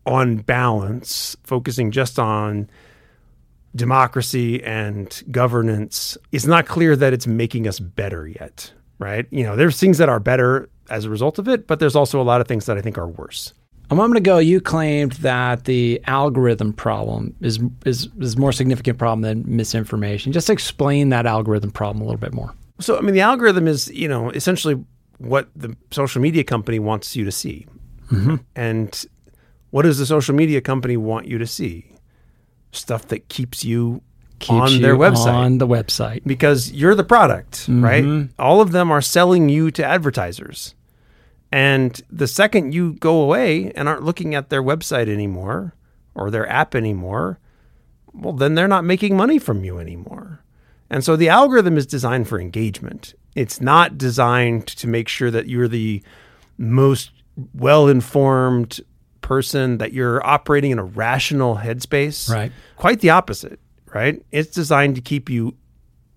on 0.06 0.38
balance, 0.38 1.36
focusing 1.44 1.90
just 1.90 2.18
on 2.18 2.68
democracy 3.74 4.62
and 4.62 5.22
governance. 5.30 6.16
It's 6.32 6.46
not 6.46 6.66
clear 6.66 6.96
that 6.96 7.12
it's 7.12 7.26
making 7.26 7.66
us 7.66 7.80
better 7.80 8.26
yet, 8.26 8.72
right? 8.98 9.26
You 9.30 9.44
know, 9.44 9.56
there's 9.56 9.78
things 9.78 9.98
that 9.98 10.08
are 10.08 10.20
better 10.20 10.68
as 10.90 11.04
a 11.04 11.10
result 11.10 11.38
of 11.38 11.48
it, 11.48 11.66
but 11.66 11.80
there's 11.80 11.96
also 11.96 12.20
a 12.20 12.22
lot 12.22 12.40
of 12.40 12.46
things 12.46 12.66
that 12.66 12.76
I 12.76 12.80
think 12.80 12.98
are 12.98 13.08
worse. 13.08 13.52
A 13.90 13.94
moment 13.94 14.16
ago, 14.16 14.38
you 14.38 14.60
claimed 14.60 15.12
that 15.12 15.64
the 15.64 16.00
algorithm 16.06 16.72
problem 16.72 17.34
is 17.40 17.60
is 17.84 18.08
is 18.18 18.36
more 18.36 18.50
significant 18.50 18.98
problem 18.98 19.20
than 19.20 19.44
misinformation. 19.46 20.32
Just 20.32 20.48
explain 20.48 21.10
that 21.10 21.26
algorithm 21.26 21.70
problem 21.70 22.00
a 22.00 22.06
little 22.06 22.20
bit 22.20 22.32
more. 22.32 22.54
So, 22.80 22.96
I 22.96 23.02
mean, 23.02 23.14
the 23.14 23.20
algorithm 23.20 23.68
is, 23.68 23.90
you 23.92 24.08
know, 24.08 24.30
essentially 24.30 24.82
what 25.18 25.48
the 25.54 25.76
social 25.90 26.22
media 26.22 26.44
company 26.44 26.78
wants 26.78 27.14
you 27.14 27.24
to 27.24 27.32
see. 27.32 27.66
Mm-hmm. 28.10 28.36
And 28.56 29.06
what 29.70 29.82
does 29.82 29.98
the 29.98 30.06
social 30.06 30.34
media 30.34 30.60
company 30.60 30.96
want 30.96 31.26
you 31.26 31.38
to 31.38 31.46
see? 31.46 31.93
Stuff 32.76 33.08
that 33.08 33.28
keeps 33.28 33.64
you 33.64 34.02
Keeps 34.40 34.72
on 34.72 34.82
their 34.82 34.96
website 34.96 35.32
On 35.32 35.58
the 35.58 35.66
website. 35.66 36.22
because 36.26 36.72
you're 36.72 36.94
the 36.94 37.04
product, 37.04 37.62
mm-hmm. 37.62 37.84
right? 37.84 38.28
All 38.38 38.60
of 38.60 38.72
them 38.72 38.90
are 38.90 39.00
selling 39.00 39.48
you 39.48 39.70
to 39.70 39.84
advertisers. 39.84 40.74
And 41.52 42.00
the 42.10 42.26
second 42.26 42.74
you 42.74 42.94
go 42.94 43.22
away 43.22 43.72
and 43.76 43.88
aren't 43.88 44.02
looking 44.02 44.34
at 44.34 44.50
their 44.50 44.62
website 44.62 45.08
anymore 45.08 45.74
or 46.14 46.30
their 46.30 46.48
app 46.50 46.74
anymore, 46.74 47.38
well, 48.12 48.32
then 48.32 48.54
they're 48.54 48.68
not 48.68 48.84
making 48.84 49.16
money 49.16 49.38
from 49.38 49.64
you 49.64 49.78
anymore. 49.78 50.40
And 50.90 51.04
so 51.04 51.16
the 51.16 51.28
algorithm 51.28 51.76
is 51.76 51.86
designed 51.86 52.28
for 52.28 52.40
engagement. 52.40 53.14
It's 53.34 53.60
not 53.60 53.96
designed 53.96 54.66
to 54.66 54.86
make 54.86 55.08
sure 55.08 55.30
that 55.30 55.48
you're 55.48 55.68
the 55.68 56.02
most 56.58 57.12
well 57.54 57.88
informed 57.88 58.80
person, 59.24 59.78
that 59.78 59.92
you're 59.92 60.24
operating 60.24 60.70
in 60.70 60.78
a 60.78 60.84
rational 60.84 61.56
headspace. 61.56 62.30
Right. 62.30 62.52
Quite 62.76 63.00
the 63.00 63.10
opposite, 63.10 63.58
right? 63.92 64.22
It's 64.30 64.50
designed 64.50 64.94
to 64.94 65.00
keep 65.00 65.28
you 65.28 65.56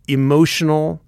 emotional 0.07 1.01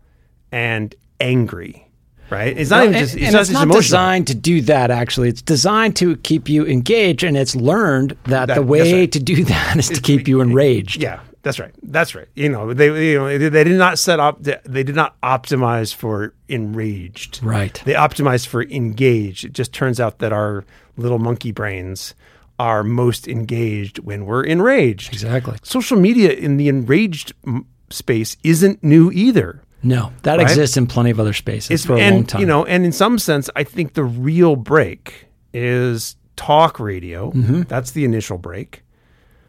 and 0.52 0.96
angry, 1.20 1.88
right? 2.30 2.58
It's 2.58 2.70
not 2.72 2.86
even 2.86 2.94
just 3.00 3.14
and, 3.14 3.22
it's 3.24 3.28
and 3.28 3.34
not 3.34 3.40
it's 3.42 3.50
just 3.52 3.66
not 3.68 3.76
designed 3.76 4.28
to 4.28 4.36
do 4.36 4.62
that. 4.62 4.92
Actually, 4.92 5.30
it's 5.30 5.42
designed 5.42 5.96
to 5.98 6.18
keep 6.18 6.50
you 6.50 6.66
engaged, 6.66 7.24
and 7.24 7.38
it's 7.38 7.56
learned 7.56 8.18
that, 8.26 8.48
That- 8.48 8.56
the 8.56 8.64
way 8.64 9.02
right. 9.02 9.12
to 9.12 9.20
do 9.20 9.44
that 9.54 9.78
is 9.78 9.90
to 9.90 10.02
keep 10.02 10.28
you 10.28 10.42
enraged. 10.42 11.02
Yeah, 11.02 11.20
that's 11.42 11.60
right. 11.60 11.74
That's 11.84 12.16
right. 12.16 12.28
You 12.36 12.50
know, 12.50 12.74
they 12.74 13.12
you 13.12 13.18
know 13.20 13.38
they 13.38 13.64
did 13.64 13.78
not 13.78 13.98
set 14.00 14.20
up 14.20 14.44
they 14.44 14.84
did 14.84 14.96
not 14.96 15.20
optimize 15.22 15.94
for 15.94 16.34
enraged. 16.48 17.42
Right. 17.44 17.82
They 17.86 17.94
optimized 17.94 18.48
for 18.48 18.64
engaged. 18.64 19.46
It 19.46 19.54
just 19.54 19.74
turns 19.74 20.00
out 20.00 20.20
that 20.20 20.34
our 20.34 20.66
little 20.98 21.20
monkey 21.20 21.52
brains 21.52 22.14
are 22.60 22.84
most 22.84 23.28
engaged 23.28 24.00
when 24.00 24.26
we're 24.26 24.44
enraged. 24.44 25.14
Exactly. 25.14 25.58
Social 25.64 25.98
media 25.98 26.32
in 26.32 26.58
the 26.58 26.68
enraged 26.68 27.34
m- 27.48 27.66
space 27.90 28.36
isn't 28.44 28.84
new 28.84 29.10
either. 29.12 29.62
No, 29.82 30.12
that 30.24 30.40
Right? 30.40 30.42
exists 30.42 30.76
in 30.76 30.88
plenty 30.88 31.10
of 31.10 31.22
other 31.22 31.32
spaces 31.32 31.86
for 31.86 31.96
a 31.96 32.00
and 32.02 32.16
long 32.16 32.26
time. 32.26 32.42
you 32.42 32.48
know, 32.48 32.66
and 32.66 32.84
in 32.84 32.92
some 32.92 33.18
sense, 33.18 33.50
I 33.56 33.64
think 33.64 33.94
the 33.94 34.04
real 34.04 34.58
break 34.58 35.28
is 35.54 36.18
talk 36.36 36.82
radio. 36.82 37.32
Mm-hmm. 37.32 37.62
That's 37.64 37.92
the 37.92 38.04
initial 38.04 38.38
break. 38.38 38.84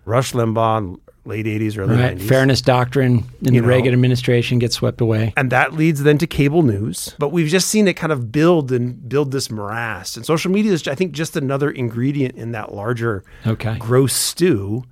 Rush 0.05 0.33
Limbaugh, 0.33 1.01
late 1.25 1.47
'80s, 1.47 1.77
early 1.79 1.97
right? 1.97 2.17
'90s. 2.17 2.23
Fairness 2.29 2.61
doctrine 2.63 3.25
in 3.43 3.55
You 3.55 3.61
the 3.61 3.67
know. 3.67 3.69
Reagan 3.69 3.93
administration 3.93 4.59
gets 4.59 4.75
swept 4.77 5.01
away. 5.01 5.33
and 5.37 5.51
that 5.53 5.75
leads 5.75 6.03
then 6.03 6.19
to 6.19 6.27
cable 6.27 6.63
news. 6.63 7.15
But 7.19 7.31
we've 7.31 7.49
just 7.49 7.69
seen 7.69 7.87
it 7.89 7.95
kind 7.95 8.13
of 8.13 8.33
build 8.33 8.73
and 8.73 9.09
build 9.09 9.33
this 9.33 9.51
morass. 9.51 10.17
And 10.17 10.25
social 10.25 10.51
media 10.51 10.73
is, 10.73 10.87
I 10.89 10.95
think, 10.95 11.13
just 11.13 11.37
another 11.37 11.71
ingredient 11.71 12.37
in 12.37 12.53
that 12.53 12.75
larger 12.75 13.23
Okay. 13.47 13.77
gross 13.79 14.15
stew 14.15 14.85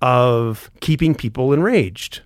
of 0.00 0.70
keeping 0.80 1.14
people 1.14 1.52
enraged. 1.52 2.22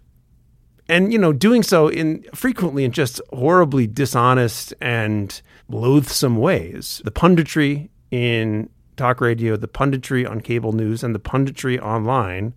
And 0.89 1.13
you 1.13 1.19
know, 1.19 1.33
doing 1.33 1.63
so 1.63 1.89
in 1.89 2.25
frequently 2.35 2.85
in 2.85 2.93
just 2.93 3.21
horribly 3.33 3.87
dishonest 3.89 4.73
and 4.81 5.41
loathsome 5.69 6.37
ways. 6.37 7.01
The 7.05 7.11
punditry 7.11 7.89
in 8.13 8.69
talk 8.97 9.21
radio, 9.21 9.57
the 9.57 9.67
punditry 9.69 10.29
on 10.31 10.41
cable 10.41 10.73
news, 10.73 11.03
and 11.03 11.13
the 11.15 11.19
punditry 11.19 11.79
online 11.81 12.55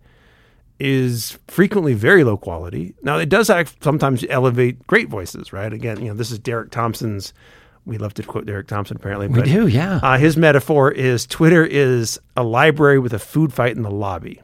is 0.80 1.38
frequently 1.48 1.94
very 1.94 2.24
low 2.24 2.38
quality. 2.38 2.96
Now, 3.04 3.18
it 3.18 3.30
does 3.30 3.50
act, 3.50 3.84
sometimes 3.84 4.24
elevate 4.30 4.86
great 4.88 5.10
voices, 5.10 5.52
right? 5.52 5.72
Again, 5.72 6.02
you 6.02 6.08
know, 6.08 6.14
this 6.14 6.32
is 6.32 6.40
Derek 6.40 6.72
Thompson's. 6.72 7.34
We 7.86 7.98
love 7.98 8.14
to 8.16 8.24
quote 8.24 8.46
Derek 8.46 8.68
Thompson, 8.68 8.98
apparently. 8.98 9.28
We 9.28 9.42
do, 9.42 9.68
yeah. 9.68 10.00
Uh, 10.04 10.18
his 10.18 10.38
metaphor 10.38 10.92
is 10.92 11.26
Twitter 11.26 11.66
is 11.66 12.20
a 12.38 12.44
library 12.44 13.00
with 13.00 13.14
a 13.14 13.20
food 13.20 13.52
fight 13.52 13.76
in 13.76 13.82
the 13.82 13.92
lobby, 13.92 14.42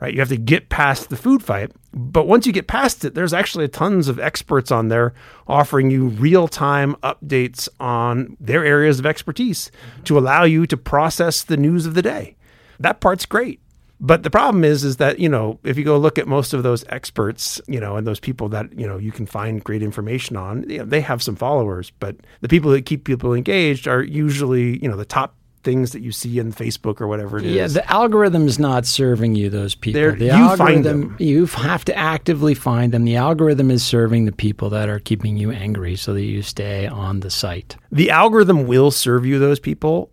right? 0.00 0.14
You 0.14 0.20
have 0.20 0.30
to 0.30 0.36
get 0.36 0.70
past 0.70 1.10
the 1.10 1.16
food 1.16 1.42
fight. 1.42 1.72
But 1.92 2.26
once 2.26 2.46
you 2.46 2.52
get 2.52 2.68
past 2.68 3.04
it, 3.04 3.14
there's 3.14 3.34
actually 3.34 3.68
tons 3.68 4.08
of 4.08 4.18
experts 4.18 4.70
on 4.70 4.88
there 4.88 5.12
offering 5.46 5.90
you 5.90 6.06
real 6.08 6.48
time 6.48 6.94
updates 7.02 7.68
on 7.78 8.36
their 8.40 8.64
areas 8.64 8.98
of 8.98 9.06
expertise 9.06 9.70
to 10.04 10.18
allow 10.18 10.44
you 10.44 10.66
to 10.66 10.76
process 10.76 11.42
the 11.42 11.56
news 11.56 11.84
of 11.86 11.94
the 11.94 12.02
day. 12.02 12.36
That 12.78 13.00
part's 13.00 13.26
great. 13.26 13.60
But 14.02 14.22
the 14.22 14.30
problem 14.30 14.64
is, 14.64 14.82
is 14.82 14.96
that 14.96 15.18
you 15.18 15.28
know, 15.28 15.58
if 15.62 15.76
you 15.76 15.84
go 15.84 15.98
look 15.98 16.18
at 16.18 16.26
most 16.26 16.54
of 16.54 16.62
those 16.62 16.84
experts, 16.88 17.60
you 17.68 17.78
know, 17.78 17.96
and 17.96 18.06
those 18.06 18.20
people 18.20 18.48
that 18.50 18.78
you 18.78 18.86
know 18.86 18.96
you 18.98 19.12
can 19.12 19.26
find 19.26 19.62
great 19.62 19.82
information 19.82 20.36
on, 20.36 20.68
you 20.68 20.78
know, 20.78 20.84
they 20.84 21.00
have 21.02 21.22
some 21.22 21.36
followers. 21.36 21.92
But 22.00 22.16
the 22.40 22.48
people 22.48 22.70
that 22.72 22.86
keep 22.86 23.04
people 23.04 23.34
engaged 23.34 23.86
are 23.86 24.02
usually, 24.02 24.82
you 24.82 24.88
know, 24.88 24.96
the 24.96 25.04
top 25.04 25.34
things 25.62 25.92
that 25.92 26.00
you 26.00 26.10
see 26.10 26.38
in 26.38 26.50
Facebook 26.54 27.02
or 27.02 27.06
whatever 27.06 27.36
it 27.36 27.44
is. 27.44 27.54
Yeah, 27.54 27.66
the 27.66 27.92
algorithm 27.92 28.46
is 28.46 28.58
not 28.58 28.86
serving 28.86 29.34
you 29.34 29.50
those 29.50 29.74
people. 29.74 30.00
They're- 30.00 30.16
the 30.16 30.24
you 30.34 30.56
find 30.56 30.82
them. 30.82 31.16
you 31.18 31.44
have 31.44 31.84
to 31.84 31.94
actively 31.94 32.54
find 32.54 32.92
them. 32.94 33.04
The 33.04 33.16
algorithm 33.16 33.70
is 33.70 33.82
serving 33.84 34.24
the 34.24 34.32
people 34.32 34.70
that 34.70 34.88
are 34.88 34.98
keeping 34.98 35.36
you 35.36 35.50
angry, 35.50 35.96
so 35.96 36.14
that 36.14 36.22
you 36.22 36.40
stay 36.40 36.86
on 36.86 37.20
the 37.20 37.28
site. 37.28 37.76
the 37.92 38.10
algorithm 38.10 38.66
will 38.66 38.90
serve 38.90 39.26
you 39.26 39.38
those 39.38 39.60
people, 39.60 40.10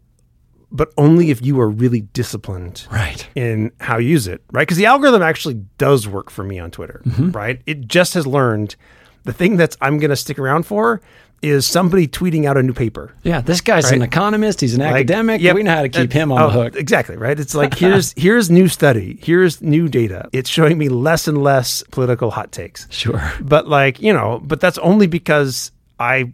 but 0.72 0.92
only 0.98 1.30
if 1.32 1.42
you 1.46 1.60
are 1.62 1.70
really 1.70 2.02
disciplined 2.02 2.86
Right. 2.92 3.28
in 3.36 3.72
how 3.80 3.98
you 3.98 4.10
use 4.10 4.28
it, 4.28 4.42
right? 4.52 4.64
Because 4.64 4.78
the 4.78 4.86
algorithm 4.86 5.22
actually 5.22 5.56
does 5.78 6.08
work 6.08 6.30
for 6.30 6.44
me 6.44 6.60
on 6.60 6.72
Twitter, 6.72 7.02
Mm-hmm. 7.06 7.32
right? 7.32 7.62
It 7.66 7.88
just 7.88 8.14
has 8.16 8.28
learned 8.28 8.76
the 9.24 9.34
thing 9.34 9.58
that's 9.58 9.78
I'm 9.82 9.98
going 9.98 10.10
to 10.10 10.16
stick 10.16 10.40
around 10.40 10.64
for 10.66 11.02
is 11.44 11.68
somebody 11.68 12.08
tweeting 12.08 12.46
out 12.46 12.58
a 12.58 12.64
new 12.64 12.74
paper. 12.74 13.14
Yeah, 13.24 13.42
this 13.42 13.62
guy's 13.62 13.92
an 13.92 14.02
economist. 14.02 14.60
He's 14.60 14.74
an 14.74 14.80
Like, 14.82 14.96
academic. 14.96 15.40
yep, 15.40 15.54
we 15.56 15.62
know 15.62 15.76
how 15.76 15.82
to 15.84 15.90
keep 15.90 16.10
uh, 16.10 16.14
him 16.14 16.32
on 16.32 16.42
oh, 16.42 16.48
the 16.48 16.54
hook. 16.54 16.76
Exactly, 16.76 17.16
right? 17.16 17.40
It's 17.40 17.54
like 17.54 17.74
here's 17.78 18.14
here's 18.18 18.50
new 18.50 18.68
study, 18.68 19.20
here's 19.22 19.62
new 19.62 19.88
data. 19.88 20.28
It's 20.34 20.50
showing 20.50 20.78
me 20.80 20.90
less 20.90 21.28
and 21.28 21.44
less 21.44 21.84
political 21.92 22.32
hot 22.32 22.52
takes. 22.52 22.88
Sure. 22.90 23.22
But 23.40 23.68
like, 23.68 24.02
you 24.02 24.12
know, 24.14 24.42
but 24.44 24.60
that's 24.60 24.80
only 24.80 25.06
because 25.06 25.72
I 26.00 26.34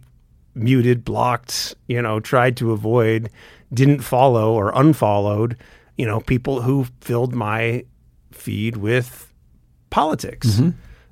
muted, 0.54 1.04
blocked, 1.04 1.74
you 1.86 2.00
know, 2.00 2.20
tried 2.20 2.56
to 2.58 2.72
avoid, 2.72 3.28
didn't 3.72 4.00
follow 4.00 4.52
or 4.52 4.72
unfollowed, 4.74 5.56
you 5.96 6.06
know, 6.06 6.20
people 6.20 6.62
who 6.62 6.86
filled 7.00 7.34
my 7.34 7.84
feed 8.32 8.76
with 8.76 9.32
politics. 9.90 10.48
Mm-hmm. 10.48 10.70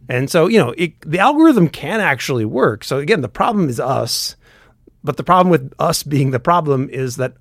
And 0.09 0.31
so, 0.31 0.49
you 0.49 0.59
know, 0.59 0.75
it, 0.77 1.01
the 1.03 1.21
algorithm 1.21 1.69
can 1.69 2.01
actually 2.01 2.45
work. 2.45 2.85
So 2.85 2.99
again, 2.99 3.21
the 3.21 3.29
problem 3.29 3.69
is 3.69 3.79
us. 3.81 4.37
But 5.05 5.17
the 5.17 5.25
problem 5.25 5.51
with 5.51 5.73
us 5.79 6.03
being 6.03 6.31
the 6.31 6.41
problem 6.41 6.89
is 6.91 7.17
that 7.17 7.35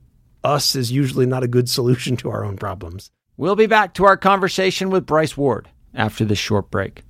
us 0.43 0.75
is 0.75 0.91
usually 0.91 1.25
not 1.25 1.43
a 1.43 1.47
good 1.47 1.69
solution 1.69 2.17
to 2.17 2.29
our 2.31 2.43
own 2.43 2.57
problems. 2.57 3.11
We'll 3.37 3.55
be 3.55 3.67
back 3.67 3.93
to 3.95 4.05
our 4.05 4.17
conversation 4.17 4.89
with 4.89 5.05
Bryce 5.05 5.37
Ward 5.37 5.69
after 5.93 6.25
this 6.25 6.39
short 6.39 6.71
break. 6.71 7.03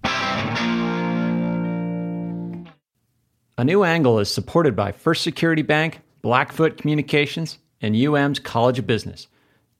A 3.57 3.63
New 3.63 3.83
Angle 3.83 4.19
is 4.19 4.33
supported 4.33 4.75
by 4.75 4.91
First 4.91 5.23
Security 5.23 5.61
Bank, 5.61 5.99
Blackfoot 6.21 6.77
Communications, 6.77 7.59
and 7.81 7.95
UM's 7.95 8.39
College 8.39 8.79
of 8.79 8.87
Business. 8.87 9.27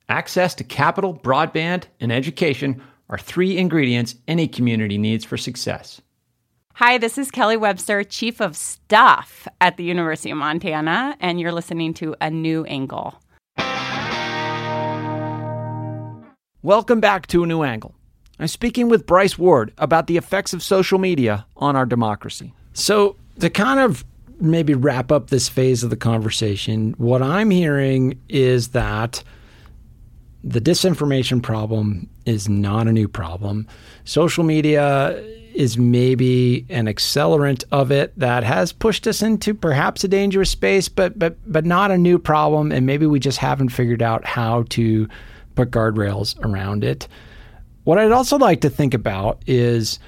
Access 0.10 0.56
to 0.56 0.64
capital, 0.64 1.14
broadband, 1.14 1.86
and 2.00 2.12
education 2.12 2.82
are 3.10 3.18
three 3.18 3.58
ingredients 3.58 4.16
any 4.28 4.48
community 4.48 4.98
needs 4.98 5.24
for 5.24 5.38
success. 5.38 6.02
Hi, 6.76 6.98
this 6.98 7.18
is 7.18 7.30
Kelly 7.30 7.58
Webster, 7.58 8.04
Chief 8.04 8.42
of 8.42 8.56
Staff 8.58 9.48
at 9.60 9.78
the 9.78 9.84
University 9.84 10.32
of 10.32 10.38
Montana, 10.38 11.16
and 11.20 11.40
you're 11.40 11.52
listening 11.52 11.94
to 11.96 12.16
A 12.22 12.30
New 12.30 12.64
Angle. 12.66 13.22
Welcome 16.64 17.00
back 17.00 17.28
to 17.28 17.44
A 17.44 17.48
New 17.48 17.64
Angle. 17.64 17.94
I'm 18.40 18.48
speaking 18.48 18.90
with 18.90 19.06
Bryce 19.06 19.38
Ward 19.38 19.74
about 19.78 20.08
the 20.08 20.18
effects 20.18 20.54
of 20.54 20.64
social 20.64 20.98
media 20.98 21.46
on 21.58 21.76
our 21.76 21.86
democracy. 21.86 22.54
So, 22.74 23.18
to 23.40 23.50
kind 23.50 23.80
of 23.80 24.04
maybe 24.42 24.74
wrap 24.74 25.12
up 25.12 25.30
this 25.30 25.48
phase 25.48 25.84
of 25.84 25.90
the 25.90 25.98
conversation, 25.98 26.94
what 26.98 27.22
I'm 27.22 27.50
hearing 27.50 28.20
is 28.30 28.70
that 28.70 29.24
the 30.44 30.62
disinformation 30.62 31.42
problem 31.42 32.10
is 32.26 32.50
not 32.50 32.88
a 32.88 32.92
new 32.92 33.08
problem. 33.08 33.68
Social 34.06 34.44
media 34.44 35.12
is 35.54 35.78
maybe 35.78 36.66
an 36.70 36.86
accelerant 36.86 37.64
of 37.72 37.92
it 37.92 38.18
that 38.18 38.44
has 38.44 38.72
pushed 38.72 39.06
us 39.06 39.22
into 39.22 39.54
perhaps 39.54 40.04
a 40.04 40.08
dangerous 40.08 40.50
space, 40.50 40.88
but 40.90 41.20
but 41.20 41.38
but 41.52 41.66
not 41.66 41.92
a 41.92 41.98
new 41.98 42.18
problem. 42.18 42.72
And 42.72 42.86
maybe 42.86 43.06
we 43.06 43.20
just 43.20 43.38
haven't 43.38 43.70
figured 43.70 44.02
out 44.02 44.26
how 44.26 44.64
to 44.70 45.08
put 45.56 45.72
guardrails 45.72 46.40
around 46.46 46.84
it. 46.84 47.08
What 47.84 47.98
I'd 47.98 48.12
also 48.12 48.38
like 48.38 48.62
to 48.62 48.70
think 48.70 48.94
about 48.94 49.42
is 49.46 50.00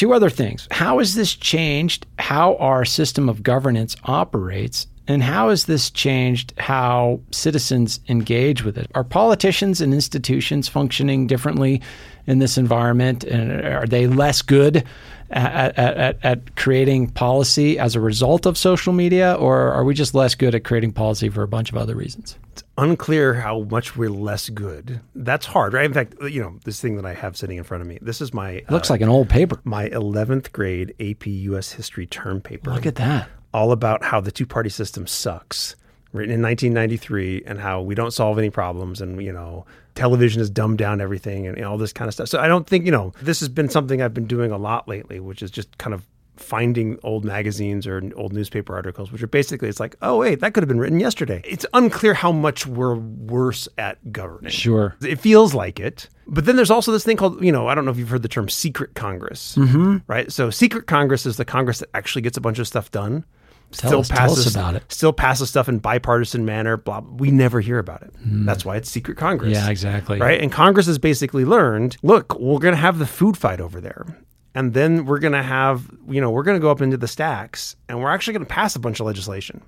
two 0.00 0.14
other 0.14 0.30
things. 0.30 0.66
How 0.70 0.98
has 0.98 1.14
this 1.14 1.34
changed 1.34 2.06
how 2.18 2.56
our 2.56 2.86
system 2.86 3.28
of 3.28 3.42
governance 3.42 3.96
operates? 4.04 4.86
And 5.06 5.22
how 5.22 5.50
has 5.50 5.66
this 5.66 5.90
changed 5.90 6.54
how 6.56 7.20
citizens 7.32 8.00
engage 8.08 8.64
with 8.64 8.78
it? 8.78 8.90
Are 8.94 9.04
politicians 9.04 9.82
and 9.82 9.92
institutions 9.92 10.68
functioning 10.68 11.26
differently 11.26 11.82
in 12.26 12.38
this 12.38 12.56
environment? 12.56 13.24
And 13.24 13.52
are 13.62 13.86
they 13.86 14.06
less 14.06 14.40
good 14.40 14.84
at, 15.28 15.78
at, 15.78 15.96
at, 15.98 16.18
at 16.22 16.56
creating 16.56 17.10
policy 17.10 17.78
as 17.78 17.94
a 17.94 18.00
result 18.00 18.46
of 18.46 18.56
social 18.56 18.94
media? 18.94 19.34
Or 19.34 19.70
are 19.70 19.84
we 19.84 19.92
just 19.92 20.14
less 20.14 20.34
good 20.34 20.54
at 20.54 20.64
creating 20.64 20.92
policy 20.92 21.28
for 21.28 21.42
a 21.42 21.48
bunch 21.48 21.70
of 21.70 21.76
other 21.76 21.94
reasons? 21.94 22.38
Unclear 22.78 23.34
how 23.34 23.60
much 23.70 23.94
we're 23.96 24.08
less 24.10 24.48
good. 24.48 25.00
That's 25.14 25.44
hard, 25.44 25.74
right? 25.74 25.84
In 25.84 25.92
fact, 25.92 26.14
uh, 26.22 26.26
you 26.26 26.40
know, 26.40 26.58
this 26.64 26.80
thing 26.80 26.96
that 26.96 27.04
I 27.04 27.12
have 27.12 27.36
sitting 27.36 27.58
in 27.58 27.64
front 27.64 27.82
of 27.82 27.86
me, 27.88 27.98
this 28.00 28.20
is 28.22 28.32
my 28.32 28.60
uh, 28.68 28.72
Looks 28.72 28.88
like 28.88 29.02
an 29.02 29.08
old 29.10 29.28
paper. 29.28 29.60
my 29.64 29.88
11th 29.90 30.50
grade 30.52 30.94
AP 30.98 31.26
US 31.26 31.72
history 31.72 32.06
term 32.06 32.40
paper. 32.40 32.70
Look 32.72 32.86
at 32.86 32.94
that. 32.94 33.28
all 33.52 33.72
about 33.72 34.02
how 34.02 34.20
the 34.20 34.32
two 34.32 34.46
party 34.46 34.70
system 34.70 35.06
sucks, 35.06 35.76
written 36.12 36.32
in 36.32 36.40
1993, 36.40 37.42
and 37.44 37.58
how 37.60 37.82
we 37.82 37.94
don't 37.94 38.12
solve 38.12 38.38
any 38.38 38.48
problems, 38.50 39.02
and 39.02 39.22
you 39.22 39.32
know, 39.32 39.66
television 39.94 40.38
has 40.40 40.48
dumbed 40.48 40.78
down 40.78 41.02
everything, 41.02 41.46
and 41.46 41.58
know, 41.58 41.72
all 41.72 41.78
this 41.78 41.92
kind 41.92 42.08
of 42.08 42.14
stuff. 42.14 42.28
So 42.28 42.40
I 42.40 42.48
don't 42.48 42.66
think 42.66 42.86
you 42.86 42.92
know 42.92 43.12
this 43.20 43.40
has 43.40 43.50
been 43.50 43.68
something 43.68 44.00
I've 44.00 44.14
been 44.14 44.26
doing 44.26 44.52
a 44.52 44.58
lot 44.58 44.88
lately, 44.88 45.20
which 45.20 45.42
is 45.42 45.50
just 45.50 45.76
kind 45.76 45.92
of 45.92 46.06
finding 46.42 46.98
old 47.02 47.24
magazines 47.24 47.86
or 47.86 48.02
old 48.16 48.32
newspaper 48.32 48.74
articles, 48.74 49.12
which 49.12 49.22
are 49.22 49.26
basically 49.28 49.68
it's 49.68 49.80
like, 49.80 49.96
oh 50.02 50.18
wait, 50.18 50.40
that 50.40 50.54
could 50.54 50.62
have 50.62 50.68
been 50.68 50.80
written 50.80 51.00
yesterday. 51.00 51.40
It's 51.44 51.66
unclear 51.72 52.14
how 52.14 52.32
much 52.32 52.66
we're 52.66 52.94
worse 52.96 53.68
at 53.78 54.12
governing. 54.12 54.50
Sure. 54.50 54.96
It 55.00 55.20
feels 55.20 55.54
like 55.54 55.78
it. 55.78 56.08
But 56.26 56.46
then 56.46 56.56
there's 56.56 56.70
also 56.70 56.92
this 56.92 57.04
thing 57.04 57.16
called, 57.16 57.42
you 57.44 57.52
know, 57.52 57.68
I 57.68 57.74
don't 57.74 57.84
know 57.84 57.90
if 57.90 57.98
you've 57.98 58.08
heard 58.08 58.22
the 58.22 58.28
term 58.28 58.48
secret 58.48 58.94
Congress, 58.94 59.56
mm-hmm. 59.56 59.98
right? 60.06 60.30
So 60.30 60.50
secret 60.50 60.86
Congress 60.86 61.26
is 61.26 61.36
the 61.36 61.44
Congress 61.44 61.80
that 61.80 61.90
actually 61.94 62.22
gets 62.22 62.36
a 62.36 62.40
bunch 62.40 62.58
of 62.58 62.66
stuff 62.66 62.90
done. 62.90 63.24
Tell 63.72 64.00
us- 64.00 64.08
tell 64.08 64.32
us 64.32 64.52
about 64.52 64.74
it. 64.74 64.90
Still 64.90 65.12
passes 65.12 65.48
stuff 65.48 65.68
in 65.68 65.78
bipartisan 65.78 66.44
manner. 66.44 66.76
Blah. 66.76 67.00
We 67.00 67.30
never 67.30 67.60
hear 67.60 67.78
about 67.78 68.02
it. 68.02 68.12
That's 68.24 68.64
why 68.64 68.76
it's 68.76 68.90
secret 68.90 69.16
Congress. 69.16 69.52
Yeah, 69.52 69.68
exactly. 69.70 70.18
Right. 70.18 70.40
And 70.40 70.50
Congress 70.50 70.86
has 70.86 70.98
basically 70.98 71.44
learned. 71.44 71.96
Look, 72.02 72.36
we're 72.38 72.58
going 72.58 72.74
to 72.74 72.80
have 72.80 72.98
the 72.98 73.06
food 73.06 73.36
fight 73.36 73.60
over 73.60 73.80
there, 73.80 74.06
and 74.54 74.74
then 74.74 75.04
we're 75.06 75.18
going 75.20 75.32
to 75.32 75.42
have, 75.42 75.90
you 76.08 76.20
know, 76.20 76.30
we're 76.30 76.42
going 76.42 76.56
to 76.56 76.60
go 76.60 76.70
up 76.70 76.80
into 76.80 76.96
the 76.96 77.08
stacks, 77.08 77.76
and 77.88 78.00
we're 78.00 78.10
actually 78.10 78.32
going 78.34 78.44
to 78.46 78.52
pass 78.52 78.74
a 78.76 78.78
bunch 78.80 79.00
of 79.00 79.06
legislation. 79.06 79.62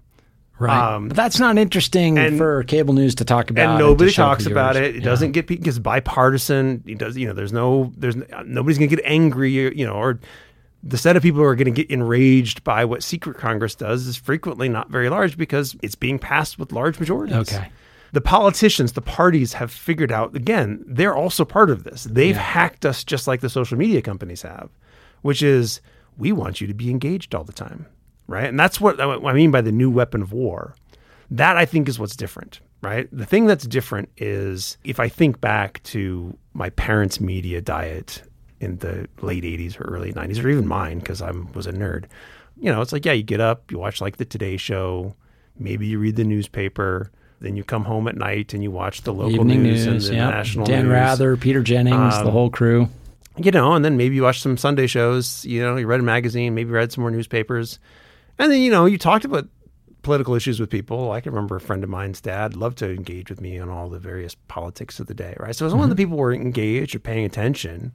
Right. 0.59 0.95
Um, 0.95 1.09
but 1.09 1.17
that's 1.17 1.41
not 1.41 1.59
interesting 1.59 2.19
and- 2.19 2.39
for 2.39 2.63
cable 2.65 2.95
news 2.95 3.15
to 3.17 3.25
talk 3.25 3.51
about. 3.51 3.71
and 3.71 3.79
nobody 3.79 4.11
show 4.11 4.23
talks 4.23 4.47
about 4.47 4.77
it. 4.77 4.85
It 4.85 4.95
Yeah. 4.97 5.03
doesn't 5.03 5.33
get 5.33 5.47
because 5.47 5.79
bipartisan. 5.79 6.85
It 6.87 6.99
does. 6.99 7.17
You 7.17 7.27
know, 7.27 7.33
there's 7.33 7.53
no. 7.53 7.93
There's 7.97 8.15
nobody's 8.45 8.79
gonna 8.79 8.87
get 8.89 9.01
angry. 9.05 9.51
You 9.53 9.87
know, 9.87 9.95
or 9.95 10.21
the 10.85 10.99
set 10.99 11.17
of 11.17 11.23
people 11.23 11.39
who 11.41 11.47
are 11.47 11.57
going 11.57 11.73
to 11.73 11.83
get 11.83 11.91
enraged 11.91 12.63
by 12.65 12.85
what 12.85 13.03
secret 13.05 13.39
Congress 13.39 13.75
does 13.77 14.07
is 14.07 14.17
frequently 14.17 14.69
not 14.69 14.91
very 14.91 15.09
large 15.09 15.37
because 15.39 15.77
it's 15.83 15.95
being 15.95 16.19
passed 16.19 16.59
with 16.59 16.73
large 16.73 16.99
majorities. 17.01 17.37
Okay. 17.37 17.69
The 18.13 18.21
politicians, 18.21 18.93
the 18.93 19.01
parties 19.01 19.55
have 19.55 19.73
figured 19.73 20.13
out 20.13 20.37
again, 20.37 20.85
they're 20.87 21.15
also 21.15 21.45
part 21.45 21.71
of 21.71 21.85
this. 21.85 22.05
They've 22.05 22.37
hacked 22.37 22.85
us 22.85 23.05
just 23.05 23.27
like 23.27 23.41
the 23.41 23.49
social 23.49 23.79
media 23.79 24.03
companies 24.03 24.43
have, 24.43 24.69
which 25.23 25.43
is 25.43 25.81
we 26.19 26.31
want 26.31 26.61
you 26.61 26.67
to 26.67 26.75
be 26.75 26.91
engaged 26.91 27.35
all 27.35 27.45
the 27.45 27.53
time. 27.53 27.87
Right. 28.29 28.49
And 28.49 28.59
that's 28.59 28.81
what 28.81 29.01
I 29.01 29.33
mean 29.33 29.51
by 29.51 29.63
the 29.63 29.73
new 29.73 29.91
weapon 29.91 30.23
of 30.23 30.33
war. 30.33 30.75
That 31.31 31.57
I 31.57 31.65
think 31.65 31.89
is 31.89 31.99
what's 31.99 32.15
different, 32.15 32.61
right? 32.83 33.09
The 33.11 33.27
thing 33.27 33.47
that's 33.47 33.67
different 33.67 34.11
is 34.19 34.77
if 34.85 35.01
I 35.01 35.09
think 35.09 35.41
back 35.41 35.83
to 35.85 36.37
my 36.53 36.71
parents' 36.71 37.21
media 37.21 37.61
diet 37.61 38.23
in 38.61 38.77
the 38.79 39.09
late 39.23 39.43
80s 39.43 39.81
or 39.81 39.85
early 39.85 40.13
90s, 40.13 40.43
or 40.43 40.51
even 40.51 40.69
mine, 40.69 40.99
because 40.99 41.23
I 41.23 41.31
was 41.55 41.67
a 41.67 41.73
nerd, 41.73 42.05
you 42.59 42.71
know, 42.71 42.81
it's 42.81 42.93
like, 42.93 43.05
yeah, 43.05 43.13
you 43.13 43.23
get 43.23 43.41
up, 43.41 43.71
you 43.73 43.79
watch 43.79 44.01
like 44.01 44.19
the 44.19 44.25
Today 44.25 44.57
Show, 44.57 45.17
maybe 45.59 45.87
you 45.87 45.99
read 45.99 46.17
the 46.17 46.25
newspaper, 46.25 47.11
then 47.43 47.57
you 47.57 47.65
come 47.65 47.85
home 47.85 48.09
at 48.09 48.17
night 48.17 48.55
and 48.55 48.63
you 48.63 48.71
watch 48.71 49.03
the 49.03 49.13
local 49.13 49.35
Evening 49.35 49.63
news, 49.63 49.87
news, 49.87 50.09
and 50.09 50.15
the 50.15 50.21
yeah. 50.21 50.31
national 50.31 50.67
Dan 50.67 50.85
news. 50.85 50.93
Rather, 50.93 51.37
Peter 51.37 51.63
Jennings, 51.63 52.15
the 52.19 52.27
um, 52.27 52.33
whole 52.33 52.51
crew. 52.51 52.89
You 53.37 53.51
know, 53.51 53.73
and 53.73 53.85
then 53.85 53.97
maybe 53.97 54.15
you 54.15 54.23
watch 54.23 54.41
some 54.41 54.57
Sunday 54.57 54.87
shows, 54.87 55.45
you 55.45 55.63
know, 55.63 55.77
you 55.77 55.87
read 55.87 56.01
a 56.01 56.03
magazine, 56.03 56.55
maybe 56.55 56.71
read 56.71 56.93
some 56.93 57.03
more 57.03 57.11
newspapers. 57.11 57.79
And 58.39 58.53
then, 58.53 58.61
you 58.61 58.71
know, 58.71 58.85
you 58.85 58.99
talked 58.99 59.25
about 59.25 59.49
political 60.03 60.35
issues 60.35 60.61
with 60.61 60.69
people. 60.69 61.13
I 61.13 61.21
can 61.21 61.33
remember 61.33 61.57
a 61.57 61.61
friend 61.61 61.83
of 61.83 61.91
mine's 61.91 62.21
dad 62.21 62.57
loved 62.57 62.79
to 62.79 62.91
engage 62.91 63.31
with 63.31 63.41
me 63.41 63.59
on 63.59 63.71
all 63.71 63.89
the 63.89 63.99
various 63.99 64.35
politics 64.49 65.01
of 65.01 65.07
the 65.07 65.15
day, 65.15 65.35
right? 65.39 65.57
So 65.57 65.65
as 65.65 65.73
long 65.73 65.83
as 65.83 65.89
the 65.89 65.95
mm-hmm. 65.95 66.03
people 66.03 66.19
were 66.19 66.33
engaged 66.33 66.95
or 66.95 66.99
paying 66.99 67.25
attention, 67.25 67.93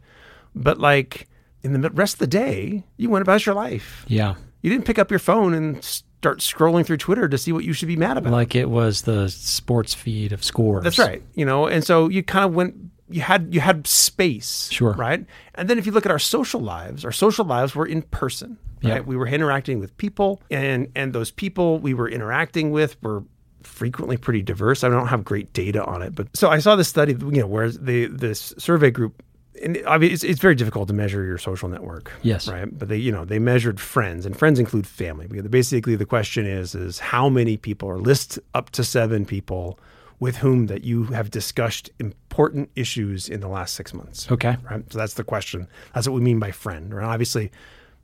but 0.55 0.79
like 0.79 1.27
in 1.63 1.79
the 1.79 1.89
rest 1.91 2.15
of 2.15 2.19
the 2.19 2.27
day, 2.27 2.83
you 2.97 3.09
went 3.09 3.21
about 3.21 3.45
your 3.45 3.55
life. 3.55 4.05
Yeah. 4.07 4.35
You 4.61 4.69
didn't 4.69 4.85
pick 4.85 4.97
up 4.97 5.11
your 5.11 5.19
phone 5.19 5.53
and 5.53 6.03
start 6.19 6.39
scrolling 6.39 6.85
through 6.85 6.97
Twitter 6.97 7.27
to 7.29 7.37
see 7.37 7.51
what 7.51 7.63
you 7.63 7.73
should 7.73 7.87
be 7.87 7.95
mad 7.95 8.17
about. 8.17 8.33
Like 8.33 8.55
it 8.55 8.69
was 8.69 9.03
the 9.03 9.29
sports 9.29 9.93
feed 9.93 10.33
of 10.33 10.43
scores. 10.43 10.83
That's 10.83 10.99
right. 10.99 11.21
You 11.35 11.45
know, 11.45 11.67
and 11.67 11.83
so 11.83 12.09
you 12.09 12.23
kind 12.23 12.45
of 12.45 12.53
went 12.53 12.75
you 13.09 13.21
had 13.21 13.53
you 13.53 13.59
had 13.59 13.87
space. 13.87 14.69
Sure. 14.71 14.93
Right? 14.93 15.25
And 15.55 15.69
then 15.69 15.77
if 15.77 15.85
you 15.85 15.91
look 15.91 16.05
at 16.05 16.11
our 16.11 16.19
social 16.19 16.59
lives, 16.59 17.05
our 17.05 17.11
social 17.11 17.45
lives 17.45 17.75
were 17.75 17.85
in 17.85 18.01
person. 18.01 18.57
Right? 18.83 18.95
Yeah. 18.95 18.99
We 18.99 19.15
were 19.15 19.27
interacting 19.27 19.79
with 19.79 19.95
people 19.97 20.41
and 20.51 20.91
and 20.95 21.13
those 21.13 21.31
people 21.31 21.79
we 21.79 21.93
were 21.93 22.09
interacting 22.09 22.71
with 22.71 23.01
were 23.01 23.23
frequently 23.63 24.17
pretty 24.17 24.41
diverse. 24.41 24.83
I 24.83 24.89
don't 24.89 25.07
have 25.07 25.23
great 25.23 25.51
data 25.53 25.83
on 25.83 26.01
it, 26.01 26.15
but 26.15 26.35
so 26.35 26.49
I 26.49 26.59
saw 26.59 26.75
this 26.75 26.87
study, 26.87 27.13
you 27.13 27.41
know, 27.41 27.47
where 27.47 27.69
the 27.71 28.07
this 28.07 28.53
survey 28.57 28.91
group 28.91 29.23
and 29.63 29.77
I 29.87 29.97
mean, 29.97 30.11
it's, 30.11 30.23
it's 30.23 30.39
very 30.39 30.55
difficult 30.55 30.87
to 30.89 30.93
measure 30.93 31.23
your 31.23 31.37
social 31.37 31.69
network. 31.69 32.11
Yes. 32.21 32.47
Right. 32.47 32.67
But 32.77 32.89
they, 32.89 32.97
you 32.97 33.11
know, 33.11 33.25
they 33.25 33.39
measured 33.39 33.79
friends, 33.79 34.25
and 34.25 34.37
friends 34.37 34.59
include 34.59 34.85
family. 34.87 35.27
Because 35.27 35.47
basically, 35.47 35.95
the 35.95 36.05
question 36.05 36.45
is, 36.45 36.75
is 36.75 36.99
how 36.99 37.29
many 37.29 37.57
people, 37.57 37.87
or 37.89 37.97
list 37.99 38.39
up 38.53 38.69
to 38.71 38.83
seven 38.83 39.25
people, 39.25 39.79
with 40.19 40.37
whom 40.37 40.65
that 40.67 40.83
you 40.83 41.03
have 41.05 41.29
discussed 41.29 41.89
important 41.99 42.69
issues 42.75 43.29
in 43.29 43.39
the 43.39 43.47
last 43.47 43.75
six 43.75 43.93
months. 43.93 44.31
Okay. 44.31 44.57
Right. 44.69 44.83
So 44.91 44.97
that's 44.97 45.13
the 45.13 45.23
question. 45.23 45.67
That's 45.93 46.07
what 46.07 46.15
we 46.15 46.21
mean 46.21 46.39
by 46.39 46.51
friend. 46.51 46.93
Right. 46.93 47.05
Obviously, 47.05 47.51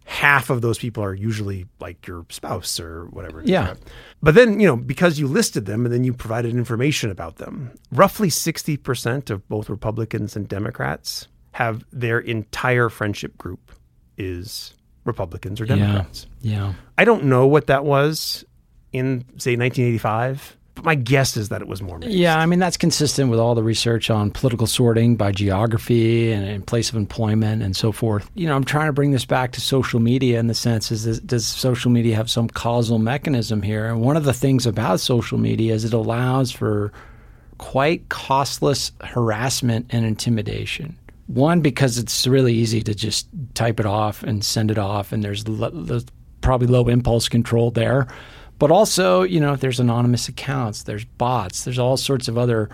half 0.05 0.49
of 0.49 0.61
those 0.61 0.77
people 0.77 1.01
are 1.03 1.13
usually 1.13 1.65
like 1.79 2.05
your 2.05 2.25
spouse 2.29 2.79
or 2.79 3.05
whatever. 3.05 3.41
is, 3.41 3.49
Yeah. 3.49 3.69
right? 3.69 3.77
But 4.21 4.35
then, 4.35 4.59
you 4.59 4.67
know, 4.67 4.75
because 4.75 5.17
you 5.17 5.27
listed 5.27 5.65
them 5.65 5.85
and 5.85 5.93
then 5.93 6.03
you 6.03 6.13
provided 6.13 6.51
information 6.53 7.09
about 7.09 7.37
them, 7.37 7.71
roughly 7.91 8.27
60% 8.27 9.29
of 9.29 9.47
both 9.47 9.69
Republicans 9.69 10.35
and 10.35 10.47
Democrats 10.47 11.27
have 11.53 11.85
their 11.91 12.19
entire 12.19 12.89
friendship 12.89 13.37
group 13.37 13.71
is 14.17 14.73
Republicans 15.05 15.61
or 15.61 15.65
Democrats. 15.65 16.27
Yeah. 16.41 16.73
I 16.97 17.05
don't 17.05 17.25
know 17.25 17.47
what 17.47 17.67
that 17.67 17.85
was 17.85 18.43
in, 18.91 19.21
say, 19.37 19.55
1985, 19.55 20.57
but 20.75 20.85
my 20.85 20.95
guess 20.95 21.37
is 21.37 21.49
that 21.49 21.61
it 21.61 21.67
was 21.67 21.81
more 21.81 21.99
mixed. 21.99 22.15
Yeah, 22.15 22.37
I 22.37 22.45
mean 22.45 22.59
that's 22.59 22.77
consistent 22.77 23.29
with 23.29 23.39
all 23.39 23.53
the 23.53 23.63
research 23.63 24.09
on 24.09 24.31
political 24.31 24.65
sorting 24.65 25.15
by 25.15 25.31
geography 25.31 26.31
and, 26.31 26.45
and 26.45 26.65
place 26.65 26.89
of 26.89 26.95
employment 26.95 27.61
and 27.61 27.75
so 27.75 27.91
forth. 27.91 28.29
You 28.33 28.47
know, 28.47 28.55
I'm 28.55 28.63
trying 28.63 28.87
to 28.87 28.93
bring 28.93 29.11
this 29.11 29.25
back 29.25 29.51
to 29.53 29.61
social 29.61 29.99
media 29.99 30.39
in 30.39 30.47
the 30.47 30.53
sense 30.53 30.91
is 30.91 31.05
does, 31.05 31.19
does 31.19 31.45
social 31.45 31.91
media 31.91 32.15
have 32.15 32.29
some 32.29 32.47
causal 32.47 32.97
mechanism 32.97 33.61
here? 33.61 33.85
And 33.85 34.01
one 34.01 34.17
of 34.17 34.23
the 34.23 34.33
things 34.33 34.65
about 34.65 34.99
social 34.99 35.37
media 35.37 35.73
is 35.73 35.85
it 35.85 35.93
allows 35.93 36.51
for 36.51 36.91
quite 37.59 38.09
costless 38.09 38.91
harassment 39.01 39.87
and 39.91 40.05
intimidation. 40.05 40.97
One 41.33 41.61
because 41.61 41.97
it's 41.97 42.27
really 42.27 42.53
easy 42.53 42.81
to 42.83 42.93
just 42.93 43.27
type 43.55 43.79
it 43.79 43.85
off 43.85 44.23
and 44.23 44.43
send 44.43 44.69
it 44.69 44.77
off, 44.77 45.11
and 45.11 45.23
there's, 45.23 45.43
probably 46.41 46.67
low 46.67 46.89
impulse 46.89 47.29
control 47.29 47.71
there. 47.71 48.05
But 48.59 48.69
also, 48.69 49.23
you 49.23 49.39
know, 49.39 49.55
there's 49.55 49.79
anonymous 49.79 50.27
accounts, 50.27 50.83
there's 50.83 51.05
bots, 51.05 51.63
there's 51.63 51.79
all 51.79 51.97
sorts 51.97 52.27
of 52.27 52.37
other 52.37 52.69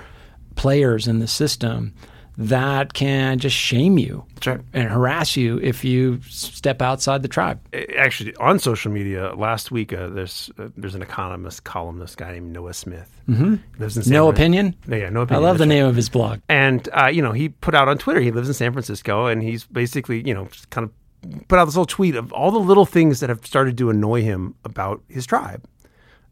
players 0.56 1.08
in 1.08 1.20
the 1.20 1.28
system 1.28 1.94
that 2.40 2.94
can 2.94 3.38
just 3.38 3.56
shame 3.56 4.00
you 4.00 4.24
right. 4.46 4.62
and 4.74 4.88
harass 4.88 5.36
you 5.36 5.60
if 5.60 5.84
you 5.84 6.22
step 6.22 6.82
outside 6.82 7.22
the 7.22 7.28
tribe. 7.28 7.60
Actually, 7.98 8.34
on 8.38 8.60
social 8.60 8.90
media 8.90 9.34
last 9.36 9.72
week, 9.72 9.92
uh, 9.92 10.08
there's 10.08 10.50
uh, 10.58 10.70
there's 10.78 10.96
an 10.96 11.02
economist 11.02 11.66
columnist 11.66 12.18
guy 12.18 12.32
named 12.32 12.54
Noah 12.54 12.74
Smith. 12.74 13.22
Mm-hmm. 13.28 13.56
Lives 13.82 13.98
in 13.98 14.04
San 14.04 14.14
No 14.14 14.28
Fran- 14.28 14.36
opinion? 14.36 14.76
No, 14.88 14.96
yeah, 14.96 15.10
Noahpinion. 15.10 15.32
I 15.32 15.38
love 15.38 15.58
the 15.58 15.64
right. 15.64 15.70
name 15.70 15.86
of 15.86 15.98
his 15.98 16.08
blog. 16.08 16.40
And 16.48 16.88
uh, 16.94 17.08
you 17.08 17.22
know, 17.22 17.34
he 17.34 17.50
put 17.50 17.76
out 17.76 17.90
on 17.90 17.98
Twitter. 17.98 18.22
He 18.22 18.32
lives 18.32 18.48
in 18.48 18.54
San 18.54 18.72
Francisco, 18.72 19.26
and 19.26 19.44
he's 19.44 19.66
basically, 19.66 20.26
you 20.26 20.34
know, 20.34 20.46
just 20.46 20.70
kind 20.70 20.86
of 20.86 21.48
put 21.50 21.60
out 21.60 21.66
this 21.66 21.76
little 21.76 21.86
tweet 21.86 22.16
of 22.16 22.32
all 22.32 22.52
the 22.52 22.60
little 22.60 22.86
things 22.86 23.20
that 23.20 23.30
have 23.30 23.46
started 23.46 23.78
to 23.78 23.90
annoy 23.90 24.22
him 24.22 24.56
about 24.64 25.04
his 25.10 25.26
tribe, 25.26 25.66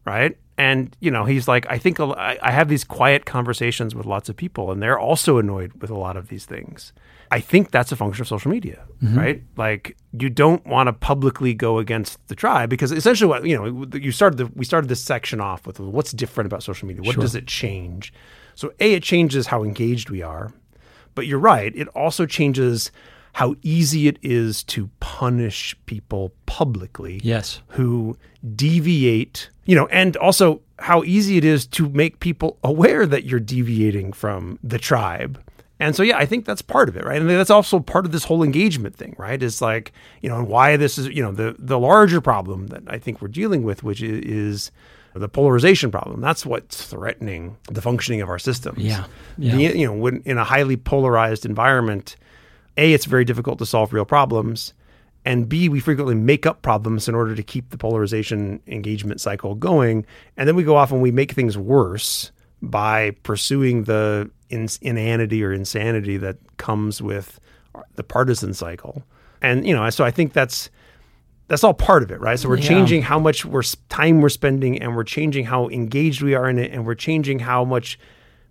right? 0.05 0.37
And 0.57 0.95
you 0.99 1.11
know, 1.11 1.25
he's 1.25 1.47
like, 1.47 1.65
I 1.69 1.77
think 1.77 1.99
I 1.99 2.37
I 2.41 2.51
have 2.51 2.67
these 2.67 2.83
quiet 2.83 3.25
conversations 3.25 3.93
with 3.93 4.05
lots 4.05 4.29
of 4.29 4.35
people, 4.35 4.71
and 4.71 4.81
they're 4.81 4.99
also 4.99 5.37
annoyed 5.37 5.73
with 5.81 5.89
a 5.89 5.97
lot 5.97 6.17
of 6.17 6.29
these 6.29 6.45
things. 6.45 6.93
I 7.29 7.39
think 7.39 7.71
that's 7.71 7.91
a 7.91 7.95
function 7.95 8.21
of 8.21 8.27
social 8.27 8.49
media, 8.49 8.83
mm-hmm. 9.03 9.17
right? 9.17 9.43
Like, 9.57 9.97
you 10.13 10.29
don't 10.29 10.65
want 10.65 10.87
to 10.87 10.93
publicly 10.93 11.53
go 11.53 11.77
against 11.77 12.25
the 12.27 12.35
tribe 12.35 12.69
because 12.69 12.91
essentially, 12.91 13.27
what 13.27 13.45
you 13.45 13.55
know, 13.55 13.85
you 13.97 14.11
started 14.11 14.37
the, 14.37 14.45
we 14.55 14.65
started 14.65 14.87
this 14.87 15.01
section 15.01 15.41
off 15.41 15.67
with 15.67 15.79
what's 15.79 16.11
different 16.11 16.45
about 16.45 16.63
social 16.63 16.87
media. 16.87 17.03
What 17.03 17.19
does 17.19 17.35
it 17.35 17.45
change? 17.45 18.13
So, 18.55 18.73
a 18.79 18.93
it 18.93 19.03
changes 19.03 19.47
how 19.47 19.63
engaged 19.63 20.09
we 20.09 20.21
are, 20.21 20.51
but 21.15 21.27
you're 21.27 21.39
right. 21.39 21.75
It 21.75 21.87
also 21.89 22.25
changes 22.25 22.91
how 23.39 23.53
easy 23.61 24.07
it 24.07 24.17
is 24.23 24.63
to 24.63 24.89
punish 24.99 25.75
people 25.85 26.31
publicly 26.47 27.19
Yes. 27.23 27.61
who 27.77 28.17
deviate, 28.55 29.49
you 29.65 29.75
know, 29.75 29.85
and 29.87 30.17
also 30.17 30.61
how 30.79 31.03
easy 31.03 31.37
it 31.37 31.45
is 31.45 31.65
to 31.67 31.89
make 31.89 32.19
people 32.19 32.57
aware 32.63 33.05
that 33.05 33.25
you're 33.25 33.39
deviating 33.39 34.11
from 34.13 34.57
the 34.63 34.77
tribe. 34.79 35.39
And 35.79 35.95
so, 35.95 36.01
yeah, 36.01 36.17
I 36.17 36.25
think 36.25 36.45
that's 36.45 36.63
part 36.63 36.89
of 36.89 36.97
it, 36.97 37.05
right? 37.05 37.21
And 37.21 37.29
that's 37.29 37.51
also 37.51 37.79
part 37.79 38.05
of 38.07 38.11
this 38.11 38.23
whole 38.23 38.41
engagement 38.43 38.95
thing, 38.95 39.15
right? 39.19 39.41
Is 39.43 39.61
like, 39.61 39.91
you 40.23 40.29
know, 40.29 40.43
why 40.43 40.75
this 40.75 40.97
is, 40.97 41.07
you 41.09 41.21
know, 41.21 41.31
the 41.31 41.55
the 41.59 41.77
larger 41.77 42.19
problem 42.21 42.67
that 42.67 42.83
I 42.87 42.97
think 42.97 43.21
we're 43.21 43.27
dealing 43.27 43.61
with, 43.63 43.83
which 43.83 44.01
is 44.01 44.71
the 45.13 45.29
polarization 45.29 45.91
problem. 45.91 46.21
That's 46.21 46.43
what's 46.45 46.83
threatening 46.83 47.57
the 47.71 47.81
functioning 47.81 48.21
of 48.21 48.29
our 48.29 48.39
systems. 48.39 48.79
Yeah. 48.79 49.05
Yeah. 49.37 49.55
The- 49.55 49.77
you 49.79 49.85
know, 49.85 49.93
when 49.93 50.21
in 50.25 50.37
a 50.39 50.43
highly 50.43 50.77
polarized 50.77 51.45
environment, 51.45 52.15
A, 52.77 52.93
it's 52.93 53.05
very 53.05 53.25
difficult 53.25 53.59
to 53.59 53.65
solve 53.65 53.91
real 53.93 54.05
problems. 54.05 54.73
And 55.25 55.49
B, 55.49 55.67
we 55.67 55.79
frequently 55.81 56.15
make 56.15 56.45
up 56.45 56.61
problems 56.61 57.09
in 57.09 57.15
order 57.15 57.35
to 57.35 57.43
keep 57.43 57.69
the 57.71 57.77
polarization 57.77 58.61
engagement 58.67 59.19
cycle 59.19 59.55
going. 59.55 60.05
And 60.37 60.47
then 60.47 60.55
we 60.55 60.63
go 60.63 60.77
off 60.77 60.91
and 60.91 61.01
we 61.01 61.11
make 61.11 61.33
things 61.33 61.57
worse 61.57 62.31
by 62.61 63.11
pursuing 63.23 63.83
the 63.83 64.29
inanity 64.49 65.43
or 65.43 65.51
insanity 65.51 66.15
that 66.17 66.37
comes 66.57 67.01
with 67.01 67.39
the 67.95 68.03
partisan 68.03 68.53
cycle. 68.53 69.03
And, 69.41 69.67
you 69.67 69.75
know, 69.75 69.89
so 69.89 70.05
I 70.05 70.11
think 70.11 70.33
that's 70.33 70.69
that's 71.49 71.63
all 71.63 71.73
part 71.73 72.03
of 72.03 72.11
it, 72.11 72.19
right? 72.19 72.37
So 72.37 72.49
we're 72.49 72.57
Yeah. 72.57 72.67
changing 72.67 73.01
how 73.03 73.19
much 73.19 73.45
we're 73.45 73.63
time 73.87 74.19
we're 74.21 74.27
spending, 74.29 74.81
and 74.81 74.95
we're 74.97 75.05
changing 75.05 75.45
how 75.45 75.69
engaged 75.69 76.21
we 76.21 76.35
are 76.35 76.49
in 76.49 76.59
it, 76.59 76.71
and 76.73 76.85
we're 76.85 76.95
changing 76.95 77.39
how 77.39 77.63
much 77.63 77.97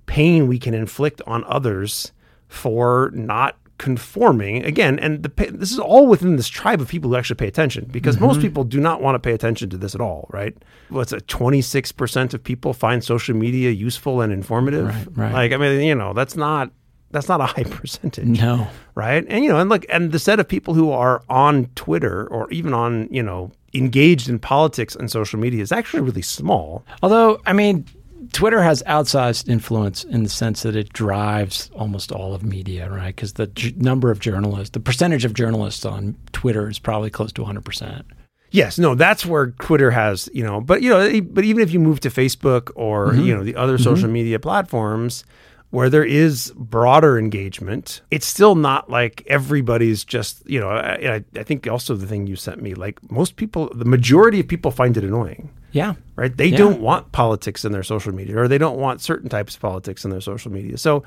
pain 0.06 0.46
we 0.46 0.58
can 0.58 0.72
inflict 0.72 1.20
on 1.26 1.44
others 1.44 2.12
for 2.48 3.10
not 3.12 3.56
conforming 3.78 4.64
again. 4.64 4.98
And 4.98 5.22
the, 5.22 5.50
this 5.52 5.72
is 5.72 5.78
all 5.78 6.06
within 6.06 6.36
this 6.36 6.48
tribe 6.48 6.80
of 6.80 6.88
people 6.88 7.10
who 7.10 7.16
actually 7.16 7.36
pay 7.36 7.48
attention, 7.48 7.86
because 7.90 8.18
most 8.20 8.34
mm-hmm. 8.34 8.42
people 8.42 8.64
do 8.64 8.80
not 8.80 9.02
want 9.02 9.14
to 9.14 9.18
pay 9.18 9.32
attention 9.32 9.70
to 9.70 9.76
this 9.76 9.94
at 9.94 10.00
all, 10.00 10.28
right? 10.30 10.56
What's 10.88 11.12
a 11.12 11.20
Twenty 11.20 11.60
six 11.60 11.92
percent 11.92 12.34
of 12.34 12.42
people 12.42 12.72
find 12.72 13.02
social 13.02 13.36
media 13.36 13.70
useful 13.70 14.20
and 14.20 14.32
informative. 14.32 14.86
Right, 14.86 15.06
right. 15.16 15.32
Like, 15.32 15.52
I 15.52 15.56
mean, 15.56 15.80
you 15.80 15.94
know, 15.94 16.12
that's 16.12 16.36
not 16.36 16.70
that's 17.10 17.28
not 17.28 17.40
a 17.40 17.46
high 17.46 17.64
percentage 17.70 18.26
No. 18.26 18.68
right? 18.94 19.24
And 19.28 19.44
you 19.44 19.50
know, 19.50 19.58
and 19.58 19.70
look, 19.70 19.84
and 19.88 20.12
the 20.12 20.18
set 20.18 20.40
of 20.40 20.48
people 20.48 20.74
who 20.74 20.90
are 20.90 21.22
on 21.28 21.66
Twitter 21.74 22.26
or 22.28 22.50
even 22.50 22.74
on 22.74 23.08
you 23.10 23.22
know 23.22 23.52
engaged 23.74 24.28
in 24.28 24.38
politics 24.38 24.94
and 24.94 25.10
social 25.10 25.38
media 25.38 25.62
is 25.62 25.72
actually 25.72 26.00
really 26.00 26.22
small. 26.22 26.84
Although, 27.02 27.40
I 27.46 27.52
mean, 27.52 27.84
Twitter 28.32 28.62
has 28.62 28.82
outsized 28.84 29.48
influence 29.48 30.04
in 30.04 30.22
the 30.22 30.28
sense 30.28 30.62
that 30.62 30.76
it 30.76 30.92
drives 30.92 31.70
almost 31.74 32.12
all 32.12 32.34
of 32.34 32.42
media, 32.42 32.90
right? 32.90 33.14
Because 33.14 33.34
the 33.34 33.46
j- 33.48 33.74
number 33.76 34.10
of 34.10 34.20
journalists, 34.20 34.70
the 34.70 34.80
percentage 34.80 35.24
of 35.24 35.34
journalists 35.34 35.84
on 35.84 36.16
Twitter 36.32 36.68
is 36.68 36.78
probably 36.78 37.10
close 37.10 37.32
to 37.32 37.42
100%. 37.42 38.04
Yes, 38.50 38.78
no, 38.78 38.94
that's 38.94 39.26
where 39.26 39.48
Twitter 39.50 39.90
has 39.90 40.28
you 40.32 40.42
know, 40.42 40.60
but 40.60 40.80
you 40.80 40.90
know, 40.90 41.20
but 41.20 41.44
even 41.44 41.62
if 41.62 41.72
you 41.72 41.80
move 41.80 42.00
to 42.00 42.08
Facebook 42.08 42.70
or 42.74 43.08
mm-hmm. 43.08 43.22
you 43.22 43.36
know 43.36 43.44
the 43.44 43.56
other 43.56 43.74
mm-hmm. 43.74 43.84
social 43.84 44.08
media 44.08 44.38
platforms. 44.38 45.24
Where 45.70 45.90
there 45.90 46.04
is 46.04 46.52
broader 46.54 47.18
engagement, 47.18 48.00
it's 48.12 48.24
still 48.24 48.54
not 48.54 48.88
like 48.88 49.24
everybody's 49.26 50.04
just, 50.04 50.48
you 50.48 50.60
know, 50.60 50.70
I- 50.70 51.24
I 51.34 51.42
think 51.42 51.66
also 51.66 51.96
the 51.96 52.06
thing 52.06 52.28
you 52.28 52.36
sent 52.36 52.62
me, 52.62 52.74
like 52.74 53.00
most 53.10 53.34
people, 53.34 53.68
the 53.74 53.84
majority 53.84 54.38
of 54.38 54.46
people 54.46 54.70
find 54.70 54.96
it 54.96 55.02
annoying. 55.02 55.50
Yeah. 55.76 55.94
right? 56.16 56.34
They 56.36 56.46
Yeah. 56.46 56.56
don't 56.58 56.80
want 56.80 57.12
politics 57.12 57.64
in 57.64 57.72
their 57.72 57.82
social 57.82 58.12
media, 58.14 58.38
or 58.38 58.48
they 58.48 58.58
don't 58.58 58.78
want 58.78 59.00
certain 59.02 59.28
types 59.28 59.54
of 59.54 59.60
politics 59.60 60.04
in 60.04 60.10
their 60.10 60.20
social 60.20 60.50
media. 60.50 60.78
So, 60.78 61.04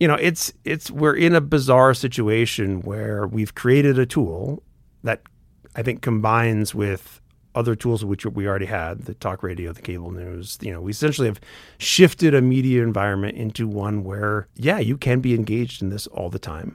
you 0.00 0.06
know, 0.08 0.14
it's 0.14 0.52
it's 0.64 0.90
we're 0.90 1.14
in 1.16 1.34
a 1.34 1.40
bizarre 1.40 1.94
situation 1.94 2.80
where 2.82 3.26
we've 3.26 3.54
created 3.54 3.98
a 3.98 4.06
tool 4.06 4.62
that 5.02 5.22
I 5.76 5.82
think 5.82 6.00
combines 6.02 6.74
with 6.74 7.20
other 7.56 7.76
tools 7.76 8.04
which 8.04 8.26
we 8.26 8.48
already 8.48 8.66
had, 8.66 9.02
the 9.02 9.14
talk 9.14 9.42
radio, 9.44 9.72
the 9.72 9.80
cable 9.82 10.10
news. 10.10 10.58
You 10.60 10.72
know, 10.72 10.80
we 10.80 10.90
essentially 10.90 11.28
have 11.28 11.40
shifted 11.78 12.34
a 12.34 12.40
media 12.40 12.82
environment 12.82 13.36
into 13.36 13.68
one 13.68 14.02
where, 14.02 14.48
yeah, 14.56 14.78
you 14.80 14.96
can 14.96 15.20
be 15.20 15.34
engaged 15.34 15.80
in 15.82 15.88
this 15.88 16.08
all 16.08 16.30
the 16.30 16.38
time. 16.40 16.74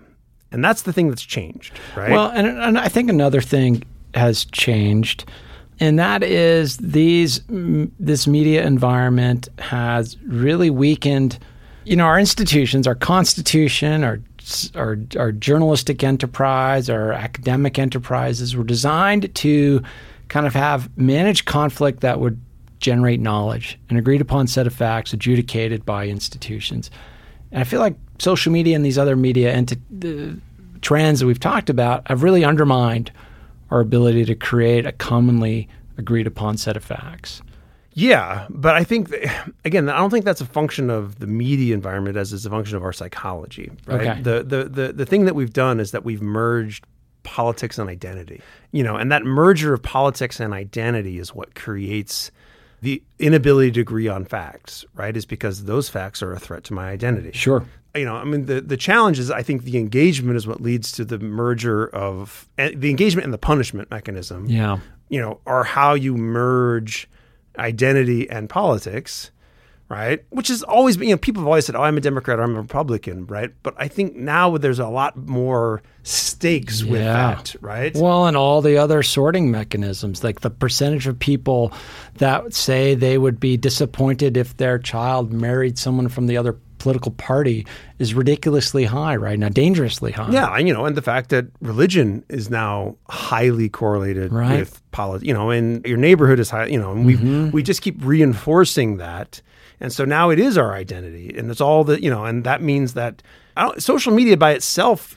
And 0.54 0.63
that's 0.63 0.84
the 0.84 0.93
thing 0.93 1.10
that's 1.10 1.21
changed, 1.21 1.78
right? 1.97 2.10
Well, 2.12 2.32
and, 2.34 2.47
and 2.47 2.78
I 2.80 2.88
think 2.88 3.10
another 3.10 3.41
thing 3.41 3.84
has 4.13 4.45
changed, 4.45 5.25
and 5.79 5.97
that 5.97 6.23
is 6.23 6.77
these 6.77 7.41
this 7.47 8.27
media 8.27 8.65
environment 8.65 9.47
has 9.59 10.17
really 10.25 10.69
weakened, 10.69 11.39
you 11.85 11.95
know, 11.95 12.05
our 12.05 12.19
institutions, 12.19 12.85
our 12.87 12.95
constitution, 12.95 14.03
our 14.03 14.19
our, 14.75 14.97
our 15.17 15.31
journalistic 15.31 16.03
enterprise, 16.03 16.89
our 16.89 17.13
academic 17.13 17.77
enterprises 17.77 18.55
were 18.55 18.63
designed 18.63 19.33
to 19.35 19.83
kind 20.27 20.47
of 20.47 20.53
have 20.53 20.95
manage 20.97 21.45
conflict 21.45 22.01
that 22.01 22.19
would 22.19 22.39
generate 22.79 23.19
knowledge, 23.19 23.77
an 23.89 23.97
agreed 23.97 24.21
upon 24.21 24.47
set 24.47 24.65
of 24.65 24.73
facts 24.73 25.13
adjudicated 25.13 25.85
by 25.85 26.07
institutions. 26.07 26.89
And 27.51 27.61
I 27.61 27.63
feel 27.63 27.79
like 27.79 27.95
social 28.19 28.51
media 28.51 28.75
and 28.75 28.85
these 28.85 28.97
other 28.97 29.15
media 29.15 29.53
enti- 29.53 29.79
the 29.91 30.37
trends 30.81 31.19
that 31.19 31.27
we've 31.27 31.39
talked 31.39 31.69
about 31.69 32.07
have 32.07 32.23
really 32.23 32.43
undermined 32.43 33.11
our 33.71 33.79
ability 33.79 34.25
to 34.25 34.36
create 34.36 34.86
a 34.86 34.91
commonly 34.91 35.67
agreed 35.97 36.27
upon 36.27 36.58
set 36.58 36.77
of 36.77 36.84
facts. 36.84 37.41
Yeah, 37.93 38.47
but 38.49 38.75
I 38.75 38.84
think 38.84 39.10
that, 39.10 39.51
again, 39.65 39.89
I 39.89 39.97
don't 39.97 40.10
think 40.10 40.23
that's 40.23 40.41
a 40.41 40.45
function 40.45 40.89
of 40.89 41.19
the 41.19 41.27
media 41.27 41.73
environment 41.73 42.17
as 42.17 42.32
it's 42.32 42.45
a 42.45 42.49
function 42.49 42.77
of 42.77 42.84
our 42.84 42.93
psychology. 42.93 43.71
Right? 43.86 44.01
Okay. 44.01 44.21
The, 44.21 44.43
the 44.43 44.63
the 44.69 44.93
the 44.93 45.05
thing 45.05 45.25
that 45.25 45.36
we've 45.36 45.51
done 45.51 45.79
is 45.79 45.91
that 45.91 46.05
we've 46.05 46.21
merged 46.21 46.86
politics 47.23 47.77
and 47.77 47.89
identity. 47.89 48.41
You 48.71 48.84
know, 48.84 48.95
and 48.95 49.12
that 49.12 49.23
merger 49.23 49.73
of 49.73 49.84
politics 49.84 50.39
and 50.39 50.53
identity 50.53 51.19
is 51.19 51.36
what 51.36 51.55
creates 51.55 52.32
the 52.81 53.01
inability 53.19 53.71
to 53.71 53.81
agree 53.81 54.07
on 54.07 54.25
facts. 54.25 54.85
Right? 54.95 55.15
Is 55.15 55.25
because 55.25 55.65
those 55.65 55.89
facts 55.89 56.21
are 56.23 56.33
a 56.33 56.39
threat 56.39 56.63
to 56.65 56.73
my 56.73 56.89
identity 56.89 57.31
Sure. 57.33 57.65
you 57.95 58.05
know, 58.05 58.15
I 58.15 58.23
mean, 58.23 58.45
the 58.45 58.61
the 58.61 58.77
challenge 58.77 59.19
is 59.19 59.29
I 59.31 59.43
think 59.43 59.63
the 59.63 59.77
engagement 59.77 60.37
is 60.37 60.45
what 60.47 60.61
leads 60.61 60.91
to 60.93 61.05
the 61.05 61.19
merger 61.19 61.87
of 61.87 62.47
eh, 62.57 62.71
the 62.75 62.89
engagement 62.89 63.25
and 63.25 63.33
the 63.33 63.37
punishment 63.39 63.89
mechanism. 63.91 64.45
Yeah. 64.47 64.79
You 65.09 65.21
know, 65.21 65.39
are 65.45 65.63
how 65.63 65.95
you 65.95 66.15
merge 66.15 67.09
identity 67.57 68.29
and 68.29 68.49
politics, 68.49 69.31
right? 69.89 70.23
Which 70.30 70.47
has 70.47 70.63
always 70.63 70.95
been, 70.97 71.10
you 71.10 71.15
know, 71.15 71.19
people 71.19 71.41
have 71.41 71.47
always 71.47 71.65
said, 71.65 71.75
"Oh, 71.75 71.82
I'm 71.82 71.97
a 71.97 72.02
Democrat 72.02 72.39
or 72.39 72.43
I'm 72.43 72.56
a 72.56 72.62
Republican," 72.62 73.25
right? 73.25 73.52
But 73.63 73.73
I 73.78 73.88
think 73.88 74.15
now 74.15 74.58
there's 74.58 74.80
a 74.80 74.88
lot 74.88 75.17
more 75.17 75.82
stakes 76.04 76.84
with 76.84 77.02
that, 77.02 77.56
right? 77.60 77.95
Well, 77.95 78.28
and 78.28 78.38
all 78.38 78.62
the 78.62 78.78
other 78.78 79.04
sorting 79.04 79.52
mechanisms, 79.52 80.23
like 80.23 80.41
the 80.41 80.49
percentage 80.49 81.08
of 81.08 81.19
people 81.19 81.73
that 82.15 82.54
say 82.54 82.95
they 82.95 83.17
would 83.17 83.39
be 83.39 83.58
disappointed 83.58 84.38
if 84.38 84.56
their 84.58 84.80
child 84.80 85.34
married 85.34 85.78
someone 85.78 86.08
from 86.08 86.28
the 86.28 86.38
other 86.38 86.56
political 86.78 87.12
party 87.12 87.67
is 87.99 88.13
ridiculously 88.13 88.86
high 88.86 89.15
right 89.15 89.38
now, 89.38 89.49
dangerously 89.49 90.12
high. 90.12 90.32
Yeah, 90.32 90.56
and 90.56 90.67
you 90.67 90.73
know, 90.73 90.86
and 90.86 90.95
the 90.95 91.02
fact 91.02 91.30
that 91.30 91.47
religion 91.62 92.23
is 92.30 92.49
now 92.49 92.95
highly 93.10 93.69
correlated 93.69 94.32
Right. 94.32 94.62
with 94.62 94.82
politics, 94.91 95.28
you 95.28 95.34
know, 95.34 95.49
and 95.49 95.86
your 95.86 95.97
neighborhood 95.97 96.39
is 96.39 96.49
high, 96.49 96.67
you 96.67 96.80
know, 96.80 96.91
and 96.91 97.06
we 97.06 97.15
mm-hmm. 97.15 97.52
we 97.52 97.63
just 97.63 97.82
keep 97.82 97.97
reinforcing 98.04 98.97
that, 98.97 99.41
and 99.79 99.91
so 99.93 100.05
now 100.05 100.29
it 100.29 100.39
is 100.39 100.57
our 100.57 100.73
identity, 100.73 101.33
and 101.37 101.49
it's 101.49 101.61
all 101.61 101.83
the 101.83 102.01
you 102.01 102.09
know, 102.09 102.25
and 102.25 102.43
that 102.43 102.61
means 102.61 102.93
that 102.93 103.21
I 103.55 103.63
don't, 103.63 103.83
social 103.83 104.13
media 104.13 104.37
by 104.37 104.51
itself, 104.51 105.15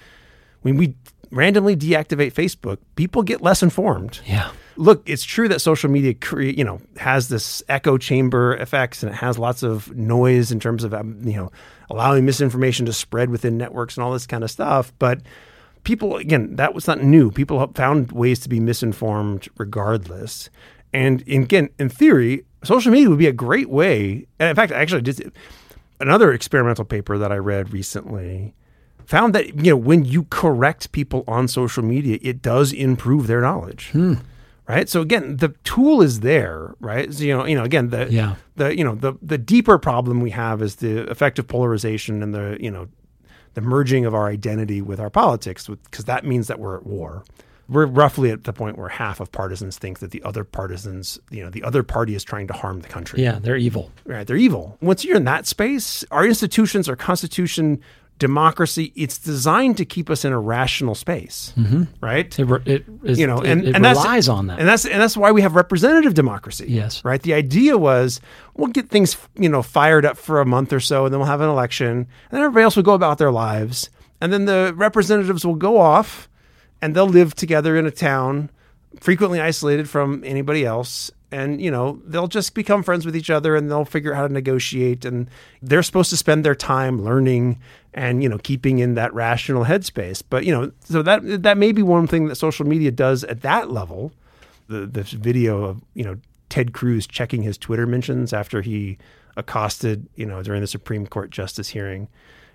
when 0.62 0.76
we 0.76 0.94
randomly 1.30 1.74
deactivate 1.74 2.32
Facebook, 2.32 2.78
people 2.94 3.22
get 3.22 3.40
less 3.40 3.62
informed. 3.62 4.20
Yeah. 4.26 4.50
Look, 4.76 5.08
it's 5.08 5.24
true 5.24 5.48
that 5.48 5.60
social 5.60 5.90
media 5.90 6.14
create, 6.14 6.56
you 6.56 6.64
know, 6.64 6.80
has 6.96 7.28
this 7.28 7.62
echo 7.68 7.98
chamber 7.98 8.56
effects 8.56 9.02
and 9.02 9.12
it 9.12 9.16
has 9.16 9.38
lots 9.38 9.62
of 9.62 9.94
noise 9.94 10.50
in 10.50 10.60
terms 10.60 10.84
of, 10.84 10.94
um, 10.94 11.20
you 11.24 11.36
know, 11.36 11.50
allowing 11.90 12.24
misinformation 12.24 12.86
to 12.86 12.92
spread 12.92 13.30
within 13.30 13.58
networks 13.58 13.96
and 13.96 14.04
all 14.04 14.12
this 14.12 14.26
kind 14.26 14.44
of 14.44 14.50
stuff. 14.50 14.92
But 14.98 15.20
people, 15.84 16.16
again, 16.16 16.56
that 16.56 16.74
was 16.74 16.86
not 16.86 17.02
new. 17.02 17.30
People 17.30 17.58
have 17.60 17.74
found 17.74 18.12
ways 18.12 18.40
to 18.40 18.48
be 18.48 18.60
misinformed 18.60 19.48
regardless. 19.58 20.48
And 20.92 21.26
again, 21.28 21.68
in 21.78 21.88
theory, 21.88 22.44
social 22.64 22.92
media 22.92 23.08
would 23.08 23.18
be 23.18 23.26
a 23.26 23.32
great 23.32 23.68
way. 23.70 24.26
And 24.38 24.48
in 24.50 24.56
fact, 24.56 24.72
I 24.72 24.76
actually 24.76 25.02
did 25.02 25.32
another 26.00 26.32
experimental 26.32 26.84
paper 26.84 27.18
that 27.18 27.30
I 27.32 27.36
read 27.36 27.72
recently 27.72 28.54
found 29.04 29.34
that 29.34 29.46
you 29.64 29.72
know 29.72 29.76
when 29.76 30.04
you 30.04 30.24
correct 30.24 30.92
people 30.92 31.24
on 31.26 31.48
social 31.48 31.82
media, 31.82 32.18
it 32.22 32.40
does 32.42 32.72
improve 32.72 33.26
their 33.26 33.40
knowledge. 33.40 33.90
Hmm. 33.90 34.14
Right. 34.68 34.88
So 34.88 35.00
again, 35.00 35.36
the 35.38 35.48
tool 35.64 36.00
is 36.02 36.20
there, 36.20 36.74
right? 36.78 37.12
So, 37.12 37.24
you 37.24 37.36
know, 37.36 37.44
you 37.44 37.56
know, 37.56 37.64
again, 37.64 37.90
the 37.90 38.06
Yeah. 38.10 38.36
the 38.56 38.76
you 38.76 38.84
know 38.84 38.94
the 38.94 39.14
the 39.20 39.36
deeper 39.36 39.76
problem 39.76 40.20
we 40.20 40.30
have 40.30 40.62
is 40.62 40.76
the 40.76 41.08
affective 41.10 41.48
polarization 41.48 42.22
and 42.22 42.32
the 42.32 42.56
you 42.60 42.70
know 42.70 42.86
the 43.54 43.60
merging 43.60 44.06
of 44.06 44.14
our 44.14 44.28
identity 44.28 44.80
with 44.80 44.98
our 45.00 45.10
politics, 45.10 45.66
because 45.68 46.04
that 46.06 46.24
means 46.24 46.46
that 46.46 46.58
we're 46.58 46.76
at 46.76 46.86
war. 46.86 47.22
We're 47.68 47.86
roughly 47.86 48.30
at 48.30 48.44
the 48.44 48.52
point 48.52 48.76
where 48.76 48.88
half 48.88 49.20
of 49.20 49.32
partisans 49.32 49.78
think 49.78 50.00
that 50.00 50.10
the 50.10 50.22
other 50.22 50.44
partisans, 50.44 51.18
you 51.30 51.42
know, 51.42 51.50
the 51.50 51.62
other 51.62 51.82
party 51.82 52.14
is 52.14 52.24
trying 52.24 52.46
to 52.48 52.52
harm 52.52 52.80
the 52.80 52.88
country. 52.88 53.22
Yeah, 53.22 53.38
they're 53.40 53.56
evil. 53.56 53.90
Right. 54.04 54.26
They're 54.26 54.36
evil. 54.36 54.76
Once 54.80 55.04
you're 55.04 55.16
in 55.16 55.24
that 55.24 55.46
space, 55.46 56.04
our 56.10 56.26
institutions, 56.26 56.88
our 56.88 56.96
constitution, 56.96 57.80
democracy, 58.18 58.92
it's 58.94 59.18
designed 59.18 59.76
to 59.76 59.84
keep 59.84 60.08
us 60.08 60.24
in 60.24 60.32
a 60.32 60.38
rational 60.38 60.94
space. 60.94 61.52
Mm-hmm. 61.56 61.84
Right. 62.00 62.38
It, 62.38 62.68
it, 62.68 62.84
is, 63.02 63.18
you 63.18 63.26
know, 63.26 63.40
it, 63.40 63.50
and, 63.50 63.64
it 63.64 63.74
and 63.74 63.84
that's, 63.84 63.98
relies 63.98 64.28
on 64.28 64.46
that. 64.46 64.60
And 64.60 64.68
that's 64.68 64.84
and 64.84 65.00
that's 65.00 65.16
why 65.16 65.32
we 65.32 65.42
have 65.42 65.56
representative 65.56 66.14
democracy. 66.14 66.66
Yes. 66.68 67.04
Right. 67.04 67.20
The 67.20 67.34
idea 67.34 67.78
was 67.78 68.20
we'll 68.54 68.68
get 68.68 68.90
things, 68.90 69.16
you 69.36 69.48
know, 69.48 69.62
fired 69.62 70.04
up 70.04 70.16
for 70.16 70.40
a 70.40 70.46
month 70.46 70.72
or 70.72 70.80
so, 70.80 71.04
and 71.04 71.12
then 71.12 71.18
we'll 71.18 71.28
have 71.28 71.40
an 71.40 71.48
election, 71.48 71.96
and 71.96 72.06
then 72.30 72.42
everybody 72.42 72.64
else 72.64 72.76
will 72.76 72.82
go 72.82 72.94
about 72.94 73.18
their 73.18 73.32
lives. 73.32 73.90
And 74.20 74.32
then 74.32 74.44
the 74.44 74.72
representatives 74.76 75.44
will 75.44 75.56
go 75.56 75.78
off 75.78 76.28
and 76.82 76.96
they'll 76.96 77.06
live 77.06 77.34
together 77.34 77.76
in 77.76 77.86
a 77.86 77.90
town 77.90 78.50
frequently 79.00 79.40
isolated 79.40 79.88
from 79.88 80.22
anybody 80.24 80.66
else. 80.66 81.10
And 81.30 81.62
you 81.62 81.70
know 81.70 82.02
they'll 82.04 82.28
just 82.28 82.54
become 82.54 82.82
friends 82.82 83.06
with 83.06 83.16
each 83.16 83.30
other 83.30 83.56
and 83.56 83.70
they'll 83.70 83.86
figure 83.86 84.12
out 84.12 84.16
how 84.18 84.26
to 84.28 84.32
negotiate. 84.34 85.06
And 85.06 85.30
they're 85.62 85.82
supposed 85.82 86.10
to 86.10 86.16
spend 86.18 86.44
their 86.44 86.54
time 86.54 87.02
learning 87.02 87.58
and 87.94 88.22
you 88.22 88.28
know 88.28 88.36
keeping 88.36 88.80
in 88.80 88.96
that 88.96 89.14
rational 89.14 89.64
headspace. 89.64 90.22
But 90.28 90.44
you 90.44 90.52
know 90.52 90.72
so 90.84 91.00
that 91.02 91.42
that 91.42 91.56
may 91.56 91.72
be 91.72 91.82
one 91.82 92.06
thing 92.06 92.26
that 92.28 92.34
social 92.34 92.66
media 92.66 92.90
does 92.90 93.24
at 93.24 93.40
that 93.40 93.70
level. 93.70 94.12
The 94.68 94.84
this 94.84 95.12
video 95.12 95.64
of 95.64 95.82
you 95.94 96.04
know 96.04 96.18
Ted 96.50 96.74
Cruz 96.74 97.06
checking 97.06 97.42
his 97.42 97.56
Twitter 97.56 97.86
mentions 97.86 98.34
after 98.34 98.60
he 98.60 98.98
accosted 99.34 100.06
you 100.16 100.26
know 100.26 100.42
during 100.42 100.60
the 100.60 100.66
Supreme 100.66 101.06
Court 101.06 101.30
justice 101.30 101.68
hearing. 101.70 102.08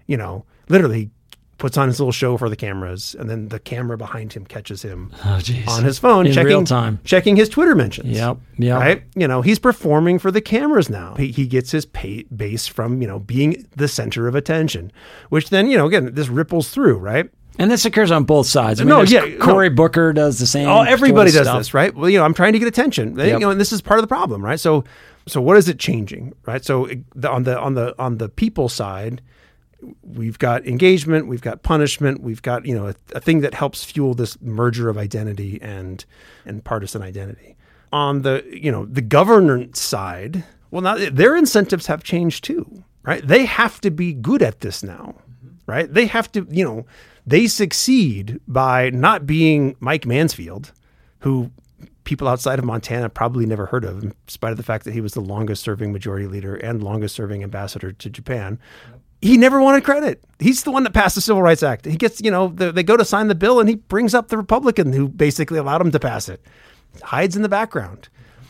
You 0.05 0.17
know 0.17 0.45
literally 0.69 1.09
puts 1.57 1.77
on 1.77 1.87
his 1.87 1.99
little 1.99 2.11
show 2.11 2.37
for 2.37 2.49
the 2.49 2.55
cameras, 2.55 3.15
and 3.19 3.29
then 3.29 3.47
the 3.47 3.59
camera 3.59 3.97
behind 3.97 4.33
him 4.33 4.45
catches 4.45 4.81
him 4.83 5.11
Oh, 5.25 5.39
on 5.67 5.83
his 5.83 5.97
phone, 5.99 6.27
In 6.27 6.33
checking 6.33 6.47
real 6.47 6.63
time. 6.63 6.99
checking 7.03 7.35
his 7.35 7.49
Twitter 7.49 7.73
mentions. 7.75 8.09
Yep, 8.15 8.37
yep. 8.57 8.79
Right. 8.79 9.03
You 9.15 9.27
know, 9.27 9.41
he's 9.41 9.57
performing 9.59 10.19
for 10.19 10.29
the 10.31 10.41
cameras 10.41 10.89
now. 10.89 11.15
He, 11.15 11.27
he 11.31 11.47
gets 11.47 11.71
his 11.71 11.85
pay, 11.85 12.23
base 12.35 12.67
from 12.67 13.01
you 13.01 13.07
know 13.07 13.19
being 13.19 13.65
the 13.75 13.87
center 13.87 14.27
of 14.27 14.35
attention, 14.35 14.91
which 15.29 15.49
then 15.49 15.67
you 15.69 15.77
know 15.77 15.87
again 15.87 16.13
this 16.13 16.27
ripples 16.29 16.69
through 16.69 16.97
right. 16.97 17.29
And 17.59 17.71
this 17.71 17.85
occurs 17.85 18.11
on 18.11 18.23
both 18.23 18.45
sides. 18.45 18.79
I 18.79 18.83
mean, 18.83 18.89
No, 18.89 19.01
yeah, 19.01 19.21
no. 19.21 19.37
Cory 19.39 19.69
Booker 19.69 20.13
does 20.13 20.37
the 20.37 20.45
same. 20.45 20.67
Oh, 20.69 20.81
everybody 20.83 21.31
does 21.31 21.47
stuff. 21.47 21.57
this, 21.59 21.73
right? 21.73 21.91
Well, 21.95 22.07
you 22.07 22.19
know, 22.19 22.23
I'm 22.23 22.35
trying 22.35 22.53
to 22.53 22.59
get 22.59 22.67
attention, 22.67 23.17
Yep. 23.17 23.27
you 23.27 23.39
know, 23.39 23.49
and 23.49 23.59
this 23.59 23.71
is 23.73 23.81
part 23.81 23.97
of 23.99 24.03
the 24.03 24.07
problem, 24.07 24.45
right? 24.45 24.59
So, 24.59 24.83
so 25.27 25.41
what 25.41 25.57
is 25.57 25.67
it 25.67 25.79
changing, 25.79 26.33
right? 26.45 26.63
So, 26.63 26.87
the, 27.15 27.31
on 27.31 27.43
the 27.45 27.59
on 27.59 27.73
the 27.73 27.95
on 27.97 28.19
the 28.19 28.29
people 28.29 28.69
side, 28.69 29.23
we've 30.01 30.39
got 30.39 30.65
engagement, 30.65 31.27
we've 31.27 31.41
got 31.41 31.63
punishment, 31.63 32.21
we've 32.21 32.41
got 32.41 32.65
you 32.65 32.75
know 32.75 32.87
a, 32.87 32.95
a 33.13 33.19
thing 33.19 33.41
that 33.41 33.53
helps 33.53 33.83
fuel 33.83 34.13
this 34.13 34.39
merger 34.41 34.89
of 34.89 34.97
identity 34.97 35.59
and 35.61 36.05
and 36.45 36.63
partisan 36.63 37.01
identity. 37.01 37.55
On 37.91 38.21
the 38.21 38.43
you 38.51 38.71
know 38.71 38.85
the 38.85 39.01
governance 39.01 39.79
side, 39.79 40.43
well, 40.71 40.81
now 40.81 40.95
their 40.95 41.35
incentives 41.35 41.87
have 41.87 42.03
changed 42.03 42.43
too, 42.43 42.83
right? 43.03 43.25
They 43.25 43.45
have 43.45 43.79
to 43.81 43.91
be 43.91 44.13
good 44.13 44.41
at 44.41 44.61
this 44.61 44.83
now, 44.83 45.15
mm-hmm. 45.43 45.55
right? 45.65 45.93
They 45.93 46.05
have 46.07 46.31
to 46.33 46.47
you 46.49 46.63
know 46.63 46.85
they 47.25 47.47
succeed 47.47 48.39
by 48.47 48.89
not 48.89 49.25
being 49.25 49.75
Mike 49.79 50.05
Mansfield, 50.05 50.71
who 51.19 51.51
people 52.07 52.29
outside 52.29 52.57
of 52.57 52.63
Montana 52.63 53.09
probably 53.09 53.45
never 53.45 53.65
heard 53.65 53.83
of, 53.83 54.01
in 54.01 54.13
spite 54.27 54.51
of 54.51 54.57
the 54.57 54.63
fact 54.63 54.85
that 54.85 54.93
he 54.93 55.01
was 55.01 55.13
the 55.13 55.19
longest 55.19 55.61
serving 55.61 55.91
majority 55.91 56.25
leader 56.25 56.55
and 56.55 56.81
longest 56.81 57.13
serving 57.13 57.43
ambassador 57.43 57.91
to 57.91 58.09
Japan. 58.09 58.57
He 59.21 59.37
never 59.37 59.61
wanted 59.61 59.83
credit. 59.83 60.23
He's 60.39 60.63
the 60.63 60.71
one 60.71 60.83
that 60.83 60.93
passed 60.93 61.15
the 61.15 61.21
Civil 61.21 61.41
Rights 61.41 61.63
Act. 61.63 61.85
He 61.85 61.97
gets, 61.97 62.21
you 62.21 62.29
know, 62.29 62.49
the, 62.49 62.71
they 62.71 62.83
go 62.83 62.95
to 62.95 63.05
sign 63.05 63.27
the 63.27 63.35
bill 63.35 63.59
and 63.59 63.67
he 63.67 63.75
brings 63.75 64.13
up 64.13 64.27
the 64.27 64.37
Republican 64.37 64.93
who 64.93 65.07
basically 65.07 65.57
allowed 65.57 65.81
him 65.81 65.91
to 65.91 65.99
pass 65.99 66.29
it. 66.29 66.41
Hides 67.03 67.35
in 67.35 67.41
the 67.41 67.49
background. 67.49 68.09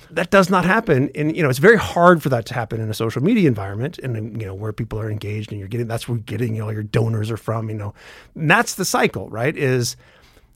That 0.10 0.30
does 0.30 0.50
not 0.50 0.66
happen. 0.66 1.10
And, 1.16 1.36
you 1.36 1.44
know, 1.44 1.50
it's 1.50 1.60
very 1.60 1.78
hard 1.78 2.22
for 2.22 2.30
that 2.30 2.46
to 2.48 2.54
happen 2.54 2.82
in 2.82 2.90
a 2.90 2.94
social 2.94 3.24
media 3.24 3.48
environment 3.48 3.98
and, 4.00 4.40
you 4.40 4.48
know, 4.48 4.54
where 4.54 4.74
people 4.74 5.00
are 5.00 5.10
engaged 5.10 5.52
and 5.52 5.60
you're 5.60 5.70
getting, 5.70 5.88
that's 5.88 6.08
where 6.08 6.18
you're 6.18 6.24
getting, 6.24 6.58
know, 6.58 6.70
your 6.70 6.84
donors 6.84 7.32
are 7.32 7.38
from, 7.38 7.70
you 7.70 7.76
know. 7.76 7.94
And 8.36 8.50
that's 8.50 8.76
the 8.76 8.86
cycle, 8.86 9.30
right? 9.30 9.56
Is 9.56 9.96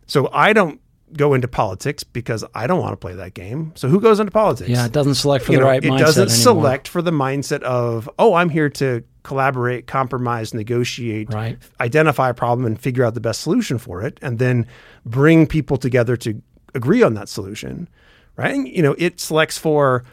so 0.08 0.30
I 0.34 0.52
don't 0.54 0.82
go 1.13 1.34
into 1.34 1.47
politics 1.47 2.04
because 2.04 2.43
I 2.56 2.67
don't 2.67 2.80
want 2.80 2.93
to 2.93 2.97
play 2.97 3.13
that 3.15 3.34
game. 3.34 3.71
So 3.76 3.88
who 3.89 4.00
goes 4.00 4.19
into 4.19 4.32
politics? 4.32 4.69
Yeah, 4.69 4.86
it 4.86 4.91
doesn't 4.91 5.15
select 5.15 5.45
for 5.45 5.52
You 5.52 5.58
the 5.60 5.63
know, 5.63 5.69
right 5.69 5.84
it 5.84 5.88
mindset 5.88 5.95
It 5.95 6.00
doesn't 6.00 6.21
anymore. 6.30 6.38
select 6.38 6.88
for 6.88 7.02
the 7.02 7.12
mindset 7.12 7.62
of, 7.63 8.10
oh, 8.19 8.34
I'm 8.34 8.50
here 8.50 8.69
to 8.69 9.04
collaborate, 9.24 9.88
compromise, 9.88 10.54
negotiate, 10.54 11.34
Right. 11.34 11.58
identify 11.80 12.30
a 12.30 12.34
problem 12.34 12.65
and 12.65 12.80
figure 12.80 13.04
out 13.06 13.13
the 13.13 13.19
best 13.21 13.41
solution 13.41 13.78
for 13.78 14.02
it, 14.02 14.17
and 14.21 14.39
then 14.39 14.65
bring 15.06 15.45
people 15.47 15.78
together 15.78 16.17
to 16.17 16.41
agree 16.74 17.04
on 17.04 17.13
that 17.15 17.30
solution. 17.30 17.88
Right. 18.38 18.54
And, 18.56 18.67
you 18.67 18.82
know, 18.82 18.95
it 18.97 19.19
selects 19.19 19.58
for 19.58 20.04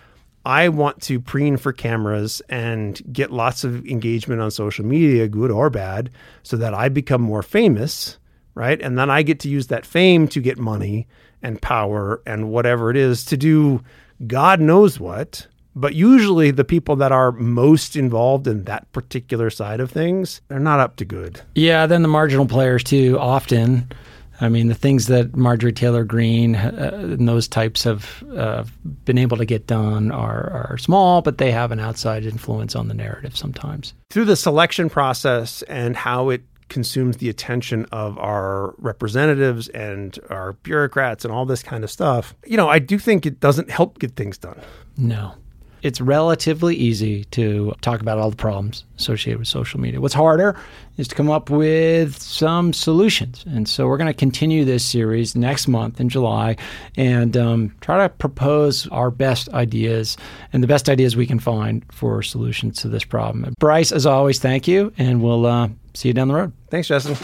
I 0.45 0.69
want 0.69 1.01
to 1.03 1.21
preen 1.21 1.57
for 1.57 1.73
cameras 1.73 2.41
and 2.49 3.01
get 3.13 3.31
lots 3.31 3.65
of 3.65 3.85
engagement 3.87 4.41
on 4.41 4.51
social 4.51 4.85
media, 4.85 5.29
good 5.29 5.51
or 5.51 5.69
bad, 5.71 6.11
so 6.43 6.57
that 6.57 6.75
I 6.75 6.89
become 6.89 7.21
more 7.23 7.43
famous, 7.43 8.18
right? 8.59 8.83
And 8.83 8.99
then 8.99 9.09
I 9.09 9.23
get 9.23 9.39
to 9.41 9.49
use 9.49 9.69
that 9.69 9.87
fame 9.87 10.27
to 10.29 10.41
get 10.41 10.59
money 10.59 11.07
and 11.43 11.63
power 11.63 12.21
and 12.27 12.51
whatever 12.51 12.91
it 12.91 12.97
is 12.97 13.25
to 13.27 13.37
do 13.37 13.83
God 14.27 14.61
knows 14.61 14.99
what. 14.99 15.47
But 15.77 15.95
usually 15.95 16.51
the 16.51 16.65
people 16.65 16.97
that 16.97 17.13
are 17.13 17.31
most 17.31 17.95
involved 17.95 18.49
in 18.49 18.65
that 18.65 18.91
particular 18.91 19.49
side 19.49 19.79
of 19.79 19.93
things, 19.93 20.41
they're 20.49 20.59
not 20.59 20.81
up 20.81 20.97
to 20.97 21.05
good. 21.05 21.41
Yeah, 21.55 21.87
then 21.87 22.03
the 22.03 22.09
marginal 22.09 22.47
players 22.47 22.83
too. 22.83 23.17
Often, 23.21 23.93
I 24.41 24.49
mean, 24.49 24.67
the 24.67 24.75
things 24.75 25.07
that 25.07 25.37
Marjorie 25.37 25.73
Taylor 25.73 26.03
Greene 26.03 26.57
uh, 26.57 26.91
and 26.95 27.29
those 27.29 27.47
types 27.47 27.85
have 27.85 28.25
uh, 28.35 28.65
been 29.05 29.19
able 29.19 29.37
to 29.37 29.45
get 29.45 29.69
done 29.69 30.11
are, 30.11 30.51
are 30.71 30.79
small, 30.79 31.23
but 31.23 31.39
they 31.39 31.53
have 31.53 31.71
an 31.71 31.79
outside 31.79 32.25
influence 32.25 32.75
on 32.75 32.89
the 32.89 32.95
narrative 32.95 33.37
sometimes. 33.37 33.95
through 34.11 34.25
the 34.25 34.37
selection 34.37 34.91
process 34.91 35.63
and 35.63 35.95
how 35.95 36.31
it 36.31 36.43
consumes 36.69 37.19
the 37.19 37.29
attention 37.29 37.87
of 37.93 38.19
our 38.19 38.75
representatives 38.79 39.69
and 39.69 40.19
our 40.31 40.55
bureaucrats 40.55 41.25
and 41.25 41.33
all 41.33 41.47
this 41.47 41.63
kind 41.63 41.85
of 41.85 41.91
stuff, 41.91 42.35
you 42.47 42.57
know, 42.57 42.69
I 42.69 42.79
do 42.79 42.99
think 42.99 43.27
it 43.27 43.41
doesn't 43.41 43.71
help 43.71 43.99
get 43.99 44.17
things 44.17 44.39
done. 44.39 44.61
No. 44.97 45.35
It's 45.83 46.01
relatively 46.01 46.75
easy 46.77 47.25
to 47.25 47.75
talk 47.81 48.01
about 48.01 48.19
all 48.19 48.31
the 48.31 48.37
problems 48.37 48.85
associated 48.99 49.39
with 49.39 49.49
social 49.49 49.81
media. 49.81 50.01
What's 50.01 50.15
harder 50.15 50.59
is 50.97 51.09
to 51.09 51.15
come 51.15 51.31
up 51.31 51.51
with 51.51 52.21
some 52.21 52.73
solutions. 52.73 53.45
And 53.47 53.69
so 53.69 53.87
we're 53.87 53.97
going 53.97 54.13
to 54.13 54.19
continue 54.19 54.65
this 54.65 54.85
series 54.85 55.37
next 55.37 55.69
month 55.69 56.01
in 56.01 56.09
July 56.09 56.57
and 56.97 57.37
um, 57.37 57.75
try 57.81 58.07
to 58.07 58.09
propose 58.09 58.89
our 58.89 59.11
best 59.11 59.49
ideas 59.51 60.17
and 60.53 60.63
the 60.63 60.67
best 60.67 60.89
ideas 60.89 61.17
we 61.17 61.27
can 61.27 61.39
find 61.39 61.85
for 61.93 62.23
solutions 62.23 62.83
to 62.83 62.89
this 62.89 63.05
problem. 63.05 63.55
Bryce, 63.59 63.93
as 63.93 64.07
always, 64.07 64.39
thank 64.39 64.67
you, 64.67 64.93
and 64.99 65.23
we'll 65.23 65.47
uh, 65.47 65.69
see 65.95 66.09
you 66.09 66.15
down 66.15 66.29
the 66.29 66.35
road. 66.35 66.53
Thanks, 66.71 66.89
Justin. 66.89 67.17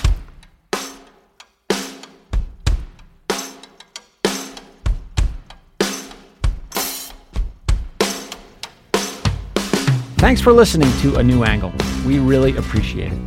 Thanks 10.35 10.43
for 10.43 10.53
listening 10.53 10.91
to 10.99 11.19
A 11.19 11.23
New 11.23 11.45
Angle. 11.45 11.73
We 12.05 12.19
really 12.19 12.57
appreciate 12.57 13.13
it. 13.13 13.19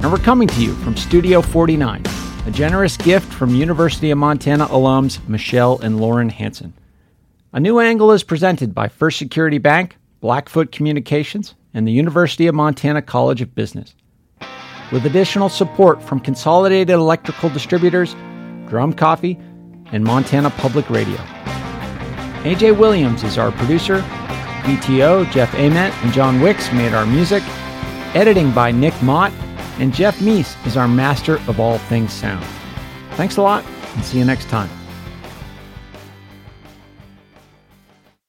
And 0.00 0.12
we're 0.12 0.18
coming 0.18 0.46
to 0.46 0.62
you 0.62 0.74
from 0.76 0.96
Studio 0.96 1.42
49, 1.42 2.04
a 2.46 2.50
generous 2.52 2.96
gift 2.96 3.32
from 3.32 3.52
University 3.52 4.12
of 4.12 4.18
Montana 4.18 4.66
alums 4.66 5.18
Michelle 5.28 5.80
and 5.80 6.00
Lauren 6.00 6.28
Hansen. 6.28 6.72
A 7.52 7.58
New 7.58 7.80
Angle 7.80 8.12
is 8.12 8.22
presented 8.22 8.76
by 8.76 8.86
First 8.86 9.18
Security 9.18 9.58
Bank, 9.58 9.96
Blackfoot 10.20 10.70
Communications, 10.70 11.56
and 11.74 11.84
the 11.84 11.90
University 11.90 12.46
of 12.46 12.54
Montana 12.54 13.02
College 13.02 13.42
of 13.42 13.52
Business. 13.56 13.96
With 14.92 15.04
additional 15.04 15.48
support 15.48 16.00
from 16.00 16.20
Consolidated 16.20 16.90
Electrical 16.90 17.48
Distributors, 17.48 18.14
Drum 18.68 18.92
Coffee, 18.92 19.36
and 19.86 20.04
Montana 20.04 20.50
Public 20.50 20.88
Radio. 20.90 21.16
AJ 22.44 22.78
Williams 22.78 23.24
is 23.24 23.36
our 23.36 23.50
producer. 23.50 24.04
VTO, 24.66 25.30
Jeff 25.30 25.54
Ament, 25.54 25.94
and 26.02 26.12
John 26.12 26.40
Wicks 26.40 26.72
made 26.72 26.92
our 26.92 27.06
music. 27.06 27.42
Editing 28.14 28.50
by 28.50 28.72
Nick 28.72 29.00
Mott. 29.00 29.32
And 29.78 29.94
Jeff 29.94 30.18
Meese 30.18 30.66
is 30.66 30.76
our 30.76 30.88
master 30.88 31.36
of 31.48 31.60
all 31.60 31.78
things 31.78 32.12
sound. 32.12 32.44
Thanks 33.12 33.36
a 33.36 33.42
lot, 33.42 33.64
and 33.94 34.04
see 34.04 34.18
you 34.18 34.24
next 34.24 34.48
time. 34.48 34.68